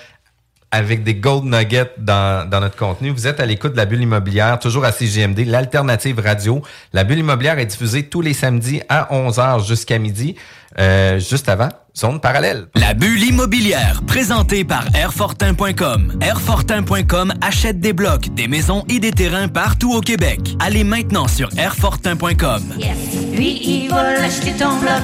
[0.72, 3.09] avec des gold nuggets dans, dans notre contenu.
[3.09, 6.61] Vous êtes à l'écoute de la bulle immobilière, toujours à CGMD, l'alternative radio.
[6.93, 10.36] La bulle immobilière est diffusée tous les samedis à 11h jusqu'à midi,
[10.80, 12.67] euh, juste avant Zone parallèle.
[12.76, 16.19] La bulle immobilière, présentée par Airfortin.com.
[16.22, 20.39] Airfortin.com achète des blocs, des maisons et des terrains partout au Québec.
[20.59, 22.63] Allez maintenant sur Airfortin.com.
[22.78, 22.97] Yes.
[23.34, 25.01] Lui, il va l'acheter ton bloc.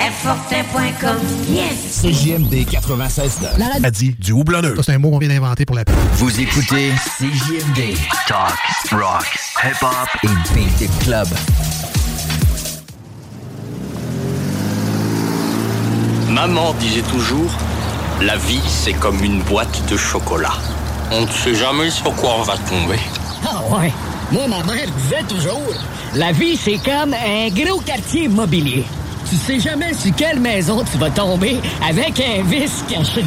[0.00, 1.18] Airfortin.com.
[1.48, 2.00] Yes.
[2.02, 3.84] CJMD 96 La radio.
[3.84, 4.76] A dit du houblonneux.
[4.82, 5.94] C'est un mot qu'on vient d'inventer pour la pub.
[6.14, 7.96] Vous écoutez CJMD.
[8.26, 8.58] Talk,
[8.92, 9.26] rock,
[9.64, 11.26] hip-hop et beat club.
[16.30, 17.50] Maman disait toujours,
[18.20, 20.54] la vie c'est comme une boîte de chocolat.
[21.10, 22.98] On ne sait jamais sur quoi on va tomber.
[23.44, 23.92] Ah ouais.
[24.30, 25.72] Moi, ma mère disait toujours,
[26.14, 28.84] la vie, c'est comme un gros quartier immobilier.
[29.28, 33.22] Tu sais jamais sur quelle maison tu vas tomber avec un vice caché.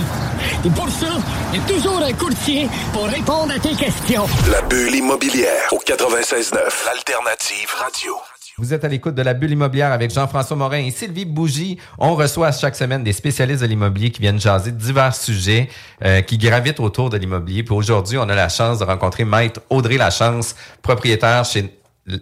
[0.65, 1.07] Et pour ça,
[1.53, 4.25] il y a toujours un courtier pour répondre à tes questions.
[4.51, 6.55] La bulle immobilière au 96.9,
[6.87, 8.13] l'alternative radio.
[8.57, 11.77] Vous êtes à l'écoute de la bulle immobilière avec Jean-François Morin et Sylvie Bougie.
[11.99, 15.69] On reçoit chaque semaine des spécialistes de l'immobilier qui viennent jaser de divers sujets
[16.03, 17.61] euh, qui gravitent autour de l'immobilier.
[17.61, 21.71] Puis aujourd'hui, on a la chance de rencontrer Maître Audrey Lachance, propriétaire chez,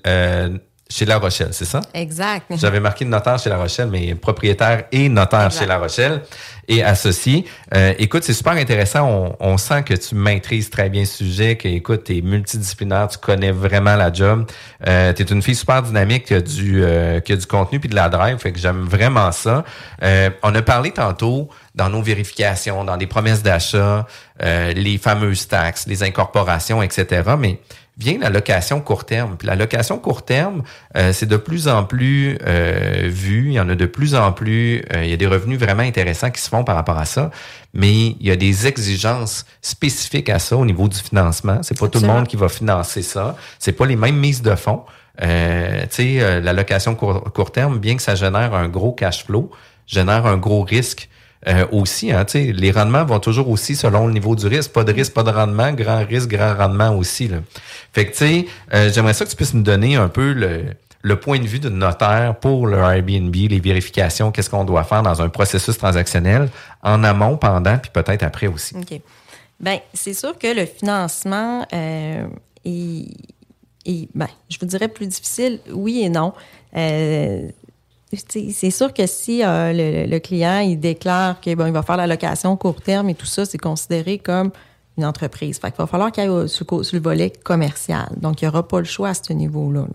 [0.05, 0.57] euh,
[0.91, 1.81] chez La Rochelle, c'est ça?
[1.93, 2.45] Exact.
[2.55, 5.59] J'avais marqué notaire chez La Rochelle, mais propriétaire et notaire Exact.
[5.59, 6.21] chez La Rochelle
[6.67, 7.45] et associé.
[7.75, 9.07] Euh, écoute, c'est super intéressant.
[9.07, 13.07] On, on sent que tu maîtrises très bien le sujet, que écoute, tu es multidisciplinaire,
[13.07, 14.45] tu connais vraiment la job.
[14.87, 17.79] Euh, tu es une fille super dynamique qui a du, euh, qui a du contenu
[17.79, 19.63] puis de la drive, fait que j'aime vraiment ça.
[20.01, 24.07] Euh, on a parlé tantôt dans nos vérifications, dans des promesses d'achat,
[24.41, 27.21] euh, les fameuses taxes, les incorporations, etc.
[27.37, 27.59] Mais
[27.99, 29.35] vient la location court terme.
[29.37, 30.63] Puis la location court terme,
[30.95, 33.47] euh, c'est de plus en plus euh, vu.
[33.47, 34.83] Il y en a de plus en plus.
[34.93, 37.29] euh, il y a des revenus vraiment intéressants qui se font par rapport à ça.
[37.73, 41.59] Mais il y a des exigences spécifiques à ça au niveau du financement.
[41.61, 43.35] C'est pas tout le monde qui va financer ça.
[43.59, 44.83] C'est pas les mêmes mises de fonds.
[45.21, 48.93] Euh, tu sais, euh, la location court, court terme, bien que ça génère un gros
[48.93, 49.51] cash flow,
[49.85, 51.09] génère un gros risque
[51.47, 52.11] euh, aussi.
[52.11, 54.71] Hein, les rendements vont toujours aussi selon le niveau du risque.
[54.71, 55.71] Pas de risque, pas de rendement.
[55.73, 57.27] Grand risque, grand rendement aussi.
[57.27, 57.37] Là.
[57.93, 60.65] Fait que tu sais, euh, j'aimerais ça que tu puisses nous donner un peu le,
[61.01, 65.01] le point de vue de notaire pour le Airbnb, les vérifications, qu'est-ce qu'on doit faire
[65.01, 66.49] dans un processus transactionnel
[66.83, 68.75] en amont, pendant, puis peut-être après aussi.
[68.75, 68.99] OK.
[69.61, 72.25] Bien, c'est sûr que le financement euh,
[72.65, 73.05] est,
[73.85, 76.33] est- ben, je vous dirais plus difficile, oui et non.
[76.75, 77.47] Euh,
[78.11, 82.55] c'est sûr que si euh, le, le client il déclare qu'il va faire la location
[82.57, 84.51] court terme et tout ça, c'est considéré comme
[84.97, 85.59] une entreprise.
[85.59, 88.07] Fait qu'il va falloir qu'il aille sur, sur le volet commercial.
[88.17, 89.85] Donc, il n'y aura pas le choix à ce niveau-là.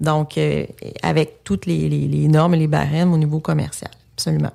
[0.00, 0.66] Donc, euh,
[1.02, 3.90] avec toutes les, les- les normes et les barèmes au niveau commercial.
[4.16, 4.50] Absolument.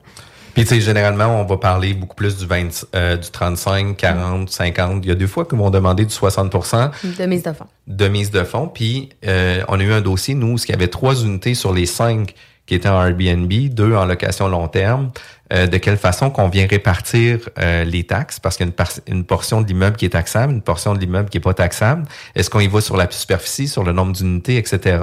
[0.54, 4.50] Puis, tu sais, généralement, on va parler beaucoup plus du 20, euh, du 35, 40,
[4.50, 5.04] 50.
[5.06, 6.52] Il y a deux fois qu'ils m'ont demandé du 60
[7.18, 7.66] De mise de fonds.
[7.88, 8.68] de mise de fonds.
[8.68, 11.74] Puis, euh, on a eu un dossier, nous, où il y avait trois unités sur
[11.74, 12.36] les cinq
[12.72, 15.12] qui étaient en Airbnb, deux en location long terme.
[15.52, 18.74] Euh, de quelle façon qu'on vient répartir euh, les taxes, parce qu'il y a une,
[18.74, 21.54] par- une portion de l'immeuble qui est taxable, une portion de l'immeuble qui est pas
[21.54, 22.06] taxable.
[22.36, 25.00] Est-ce qu'on y va sur la superficie, sur le nombre d'unités, etc.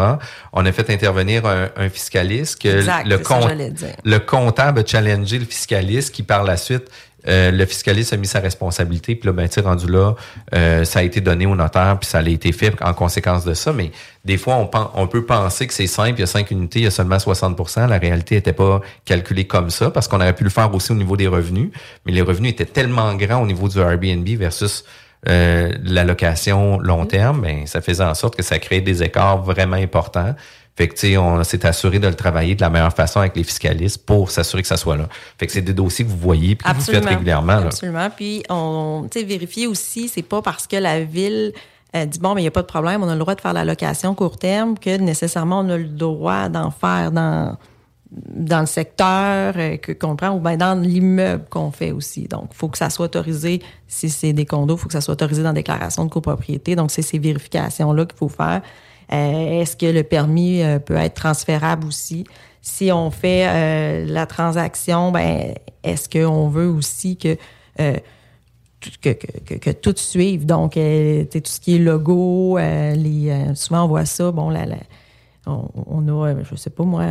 [0.55, 3.39] On a fait intervenir un, un fiscaliste que Exact, le, ça
[4.03, 6.89] le comptable a challengé le fiscaliste qui, par la suite,
[7.29, 10.15] euh, le fiscaliste a mis sa responsabilité, puis là, ben, rendu là,
[10.55, 13.55] euh, ça a été donné au notaire, puis ça a été fait en conséquence de
[13.55, 13.73] ça.
[13.73, 13.91] Mais
[14.25, 16.87] des fois, on, peut penser que c'est simple, il y a cinq unités, il y
[16.87, 20.51] a seulement 60% La réalité n'était pas calculée comme ça, parce qu'on aurait pu le
[20.51, 21.71] faire aussi au niveau des revenus,
[22.07, 24.85] mais les revenus étaient tellement grands au niveau du Airbnb versus
[25.27, 29.43] euh, la location long terme, ben, ça faisait en sorte que ça créait des écarts
[29.43, 30.35] vraiment importants.
[30.79, 33.35] Fait que, tu sais, on s'est assuré de le travailler de la meilleure façon avec
[33.35, 35.09] les fiscalistes pour s'assurer que ça soit là.
[35.37, 37.57] Fait que c'est des dossiers que vous voyez puis que vous faites régulièrement.
[37.57, 37.67] Là.
[37.67, 38.09] Absolument.
[38.15, 41.53] Puis, on, tu sais, vérifier aussi, c'est pas parce que la ville
[41.97, 43.41] euh, dit bon, mais il n'y a pas de problème, on a le droit de
[43.41, 47.57] faire la location court terme que nécessairement on a le droit d'en faire dans
[48.11, 52.29] dans le secteur euh, que qu'on prend ou bien dans l'immeuble qu'on fait aussi.
[52.29, 53.61] Donc, il faut que ça soit autorisé.
[53.89, 56.77] Si c'est des condos, il faut que ça soit autorisé dans la déclaration de copropriété.
[56.77, 58.63] Donc, c'est ces vérifications-là qu'il faut faire.
[59.13, 62.25] Euh, est-ce que le permis euh, peut être transférable aussi?
[62.61, 67.37] Si on fait euh, la transaction, ben est-ce qu'on veut aussi que,
[67.79, 70.45] que, que, que, tout suive?
[70.45, 74.67] Donc, tout ce qui est logo, les, souvent on voit ça, bon, la,
[75.47, 77.05] on, a, je sais pas moi,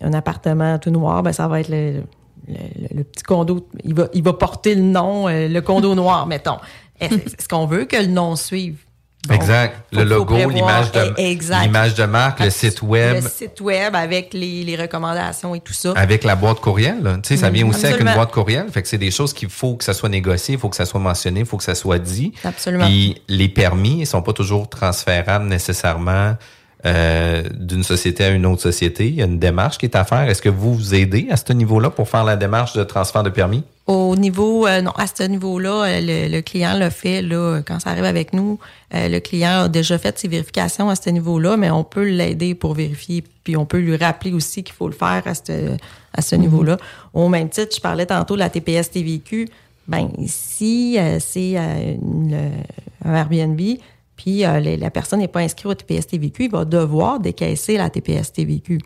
[0.00, 2.02] un, appartement tout noir, ben ça va être le,
[2.46, 6.58] le, petit condo, il va, il va porter le nom, le condo noir, mettons.
[7.00, 8.83] Est-ce qu'on veut que le nom suive?
[9.30, 9.76] Exact.
[9.92, 11.14] le logo, l'image de,
[11.62, 13.22] l'image de marque, le site web.
[13.22, 15.92] Le site web avec les, les, recommandations et tout ça.
[15.96, 17.20] Avec la boîte courriel.
[17.22, 18.66] Tu sais, ça vient aussi avec une boîte courriel.
[18.70, 20.86] Fait que c'est des choses qu'il faut que ça soit négocié, il faut que ça
[20.86, 22.32] soit mentionné, il faut que ça soit dit.
[22.44, 22.86] Absolument.
[22.86, 26.36] Puis les permis, ils sont pas toujours transférables nécessairement
[26.86, 29.08] euh, d'une société à une autre société.
[29.08, 30.28] Il y a une démarche qui est à faire.
[30.28, 33.30] Est-ce que vous vous aidez à ce niveau-là pour faire la démarche de transfert de
[33.30, 33.62] permis?
[33.86, 37.88] Au niveau, euh, non, à ce niveau-là, euh, le, client l'a fait, là, quand ça
[37.88, 38.58] arrive avec nous,
[38.92, 42.74] le client a déjà fait ses vérifications à ce niveau-là, mais on peut l'aider pour
[42.74, 45.76] vérifier, puis on peut lui rappeler aussi qu'il faut le faire à ce,
[46.12, 46.76] à ce niveau-là.
[47.14, 49.48] Au même titre, je parlais tantôt de la TPS TVQ.
[49.88, 53.60] Ben, si c'est un Airbnb,
[54.16, 57.90] puis euh, la personne n'est pas inscrite au TPS TVQ, il va devoir décaisser la
[57.90, 58.78] TPS TVQ.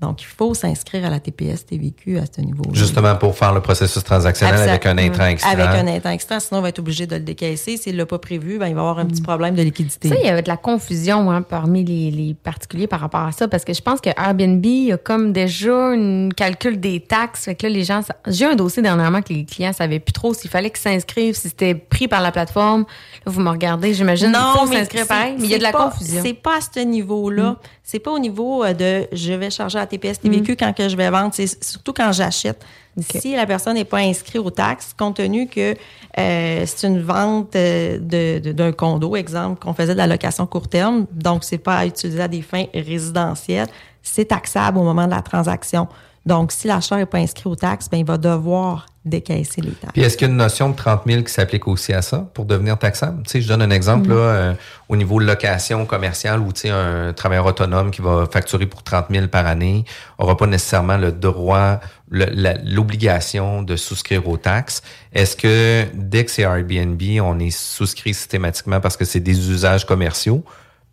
[0.00, 2.70] Donc, il faut s'inscrire à la TPS TVQ à ce niveau-là.
[2.72, 5.50] Justement pour faire le processus transactionnel avec un intrant extra.
[5.50, 7.76] Avec un intrant extra, sinon on va être obligé de le décaisser.
[7.76, 9.24] S'il ne l'a pas prévu, ben, il va avoir un petit mm.
[9.24, 10.08] problème de liquidité.
[10.08, 13.46] Ça, il y avait de la confusion hein, parmi les, particuliers par rapport à ça,
[13.46, 17.44] parce que je pense que Airbnb a comme déjà un calcul des taxes.
[17.44, 18.00] Fait que là, les gens...
[18.26, 21.36] J'ai un dossier dernièrement que les clients ne savaient plus trop s'il fallait qu'ils s'inscrivent,
[21.36, 22.84] si c'était pris par la plateforme.
[23.24, 24.32] Là, vous me regardez, j'imagine.
[24.32, 26.20] Non, il faut s'inscrire pareil, mais il y a de la confusion.
[26.22, 27.52] C'est pas à ce niveau-là.
[27.52, 27.56] Mm.
[27.86, 30.56] C'est pas au niveau euh, de je vais charger à TPS TVQ mm.
[30.56, 32.64] quand que je vais vendre, c'est surtout quand j'achète.
[32.98, 35.74] Si la personne n'est pas inscrite aux taxes, compte tenu que
[36.18, 40.68] euh, c'est une vente euh, de, d'un condo, exemple, qu'on faisait de la location court
[40.68, 43.68] terme, donc c'est pas à utiliser à des fins résidentielles,
[44.02, 45.88] c'est taxable au moment de la transaction.
[46.24, 49.92] Donc, si l'acheteur n'est pas inscrit aux taxes, ben, il va devoir décaisser les taxes.
[49.92, 52.28] Puis est-ce qu'il y a une notion de 30 000 qui s'applique aussi à ça
[52.32, 53.22] pour devenir taxable?
[53.24, 54.54] Tu sais, je donne un exemple là, euh,
[54.88, 58.82] au niveau de location commerciale où tu sais, un travailleur autonome qui va facturer pour
[58.82, 59.84] 30 000 par année
[60.18, 61.80] aura pas nécessairement le droit,
[62.10, 64.82] l'obligation de souscrire aux taxes.
[65.12, 69.84] Est-ce que dès que c'est Airbnb, on est souscrit systématiquement parce que c'est des usages
[69.86, 70.44] commerciaux?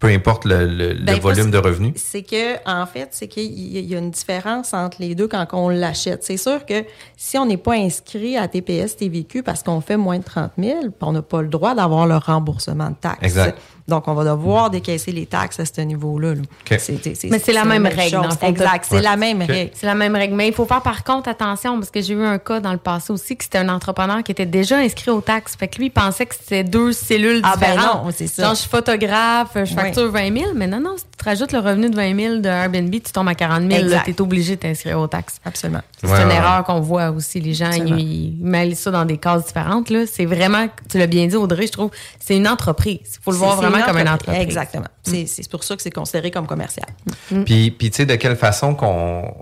[0.01, 1.93] Peu importe le, ben, volume de revenus?
[1.95, 5.69] C'est que, en fait, c'est qu'il y a une différence entre les deux quand on
[5.69, 6.23] l'achète.
[6.23, 6.83] C'est sûr que
[7.15, 10.79] si on n'est pas inscrit à TPS TVQ parce qu'on fait moins de 30 000,
[11.01, 13.21] on n'a pas le droit d'avoir le remboursement de taxes.
[13.21, 13.59] Exact.
[13.87, 16.33] Donc, on va devoir décaisser les taxes à ce niveau-là.
[16.69, 18.21] Mais c'est la même, règle.
[18.43, 19.71] exact, c'est la même règle.
[19.73, 20.35] C'est la même règle.
[20.35, 22.77] Mais il faut faire par contre attention parce que j'ai eu un cas dans le
[22.77, 25.55] passé aussi que c'était un entrepreneur qui était déjà inscrit aux taxes.
[25.57, 28.05] Fait que lui, il pensait que c'était deux cellules ah, ben différentes.
[28.05, 28.43] non, c'est ça.
[28.43, 31.59] Genre, je suis photographe, je facture 20 000, mais non, non, si tu rajoutes le
[31.59, 33.89] revenu de 20 000 de Airbnb, tu tombes à 40 000.
[34.05, 35.39] Tu es obligé de t'inscrire aux taxes.
[35.45, 35.81] Absolument.
[36.03, 37.39] C'est une erreur qu'on voit aussi.
[37.39, 39.91] Les gens, ils, mêlent ça dans des cases différentes.
[40.07, 42.99] C'est vraiment, tu l'as bien dit, Audrey, je trouve, c'est une entreprise.
[43.03, 44.41] Il faut le voir vraiment comme une entreprise.
[44.41, 44.87] Exactement.
[45.07, 45.25] Mm.
[45.25, 46.87] C'est pour ça que c'est considéré comme commercial.
[47.29, 47.43] Mm.
[47.43, 49.33] Puis, puis tu sais, de quelle façon qu'on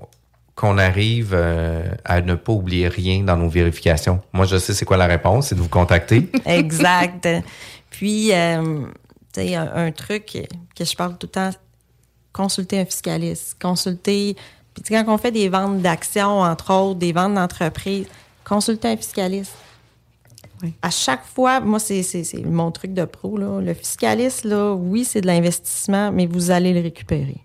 [0.55, 4.19] qu'on arrive euh, à ne pas oublier rien dans nos vérifications?
[4.33, 6.29] Moi, je sais c'est quoi la réponse, c'est de vous contacter.
[6.45, 7.29] exact.
[7.89, 8.81] Puis, euh,
[9.33, 11.51] tu sais, un, truc que je parle tout le temps,
[12.33, 14.35] consulter un fiscaliste, consulter.
[14.73, 18.07] Puis quand on fait des ventes d'actions, entre autres, des ventes d'entreprise,
[18.43, 19.53] consulter un fiscaliste.
[20.81, 22.03] À chaque fois, moi, c'est
[22.45, 23.37] mon truc de pro.
[23.37, 23.61] Là.
[23.61, 27.41] Le fiscaliste, là, oui, c'est de l'investissement, mais vous allez le récupérer.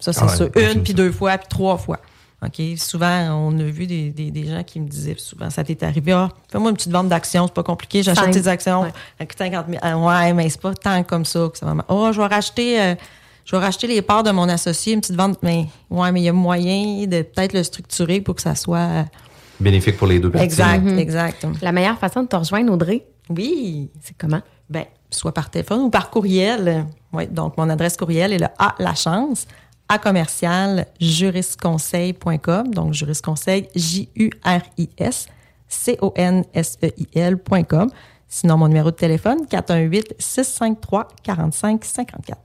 [0.00, 0.44] Ça, c'est ça.
[0.56, 2.00] Une, puis deux fois, puis trois fois.
[2.44, 2.60] OK?
[2.76, 6.28] Souvent, on a vu des, des, gens qui me disaient, souvent, ça t'est arrivé, ah,
[6.50, 8.92] fais-moi une petite vente d'actions, c'est pas compliqué, j'achète tes actions, ouais.
[9.38, 9.78] 50 000.
[9.80, 11.84] Ah, ouais, mais c'est pas tant comme ça que ça va.
[11.88, 12.80] Oh, je vais racheter.
[12.80, 12.94] Euh,
[13.44, 16.24] je vais racheter les parts de mon associé, une petite vente, mais ouais, mais il
[16.24, 19.02] y a moyen de peut-être le structurer pour que ça soit euh,
[19.60, 20.44] bénéfique pour les deux parties.
[20.44, 20.98] Exact, mhm.
[20.98, 21.46] exact.
[21.62, 23.06] La meilleure façon de te rejoindre, Audrey?
[23.30, 23.90] Oui.
[24.00, 24.40] C'est comment?
[24.68, 26.86] Ben, soit par téléphone ou par courriel.
[27.12, 29.46] Oui, donc mon adresse courriel est le A La Chance
[29.88, 32.68] à commercial jurisconseil.com.
[32.72, 35.26] Donc jurisconseil J U R I S
[35.68, 37.90] C O N S E I L.com.
[38.28, 42.40] Sinon mon numéro de téléphone 418 653 45 54.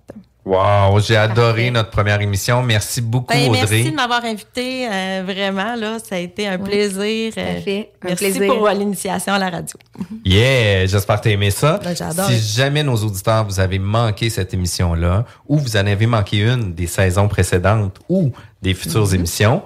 [0.49, 2.63] Wow, j'ai adoré notre première émission.
[2.63, 3.59] Merci beaucoup, Ben, Audrey.
[3.69, 4.87] merci de m'avoir invité.
[4.91, 7.33] euh, vraiment, là, ça a été un plaisir.
[7.33, 7.91] tout à euh, fait.
[8.01, 8.53] Un merci plaisir.
[8.55, 9.77] pour euh, l'initiation à la radio.
[10.25, 11.79] Yeah, j'espère que tu as aimé ça.
[11.83, 12.25] Ben, j'adore.
[12.29, 16.73] si jamais nos auditeurs, vous avez manqué cette émission-là, ou vous en avez manqué une
[16.73, 18.31] des saisons précédentes ou
[18.61, 19.15] des futures Mhm.
[19.15, 19.61] émissions,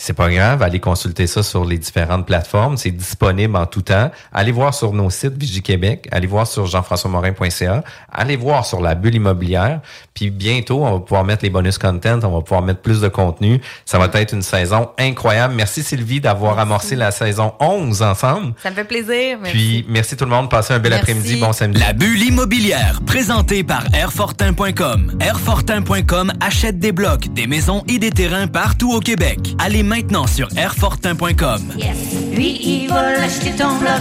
[0.00, 2.76] c'est pas grave, allez consulter ça sur les différentes plateformes.
[2.76, 4.10] C'est disponible en tout temps.
[4.32, 7.82] Allez voir sur nos sites Vigie Québec, allez voir sur jean-françois-morin.ca,
[8.12, 9.80] allez voir sur la bulle immobilière.
[10.14, 13.08] Puis bientôt, on va pouvoir mettre les bonus content, on va pouvoir mettre plus de
[13.08, 13.60] contenu.
[13.84, 15.54] Ça va être une saison incroyable.
[15.54, 18.54] Merci Sylvie d'avoir amorcé la saison 11 ensemble.
[18.62, 19.38] Ça me fait plaisir.
[19.42, 19.56] Merci.
[19.56, 20.48] Puis merci tout le monde.
[20.48, 21.10] Passez un bel Merci.
[21.10, 21.40] après-midi.
[21.40, 21.80] Bon samedi.
[21.80, 25.18] La bulle immobilière, présentée par Airfortin.com.
[25.20, 29.38] Airfortin.com achète des blocs, des maisons et des terrains partout au Québec.
[29.58, 31.62] Allez maintenant sur Airfortin.com.
[31.76, 31.96] Yes.
[32.32, 34.00] Lui, il va l'acheter ton bloc.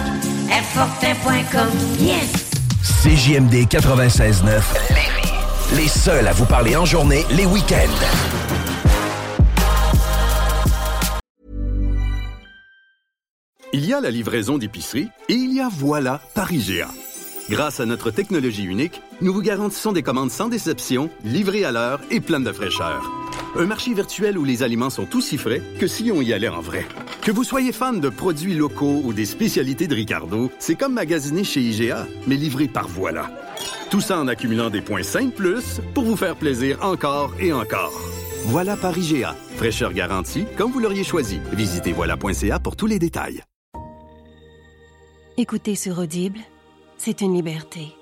[0.51, 1.69] Airfortin.com.
[1.99, 2.51] Yes.
[3.03, 4.45] CJMD 96.9
[4.89, 5.27] Lévis.
[5.75, 7.77] Les seuls à vous parler en journée, les week-ends.
[13.73, 16.87] Il y a la livraison d'épicerie et il y a voilà par IGA.
[17.49, 22.01] Grâce à notre technologie unique, nous vous garantissons des commandes sans déception, livrées à l'heure
[22.11, 23.09] et pleines de fraîcheur.
[23.55, 26.59] Un marché virtuel où les aliments sont aussi frais que si on y allait en
[26.59, 26.85] vrai.
[27.21, 31.45] Que vous soyez fan de produits locaux ou des spécialités de Ricardo, c'est comme magasiner
[31.45, 33.31] chez IGA, mais livré par voilà.
[33.89, 37.93] Tout ça en accumulant des points 5 plus pour vous faire plaisir encore et encore.
[38.43, 39.35] Voilà par IGA.
[39.55, 41.39] Fraîcheur garantie, comme vous l'auriez choisi.
[41.53, 43.41] Visitez voilà.ca pour tous les détails.
[45.37, 46.39] Écouter sur Audible,
[46.97, 47.93] c'est une liberté.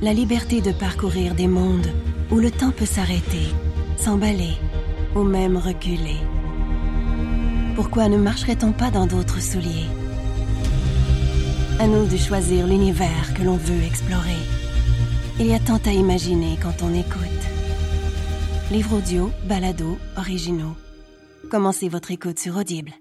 [0.00, 1.88] La liberté de parcourir des mondes
[2.30, 3.48] où le temps peut s'arrêter,
[3.96, 4.54] s'emballer
[5.14, 6.18] ou même reculer.
[7.74, 9.88] Pourquoi ne marcherait-on pas dans d'autres souliers?
[11.78, 14.40] À nous de choisir l'univers que l'on veut explorer.
[15.38, 17.20] Il y a tant à imaginer quand on écoute.
[18.70, 20.74] Livre audio, balado, originaux.
[21.50, 22.92] Commencez votre écoute sur Audible.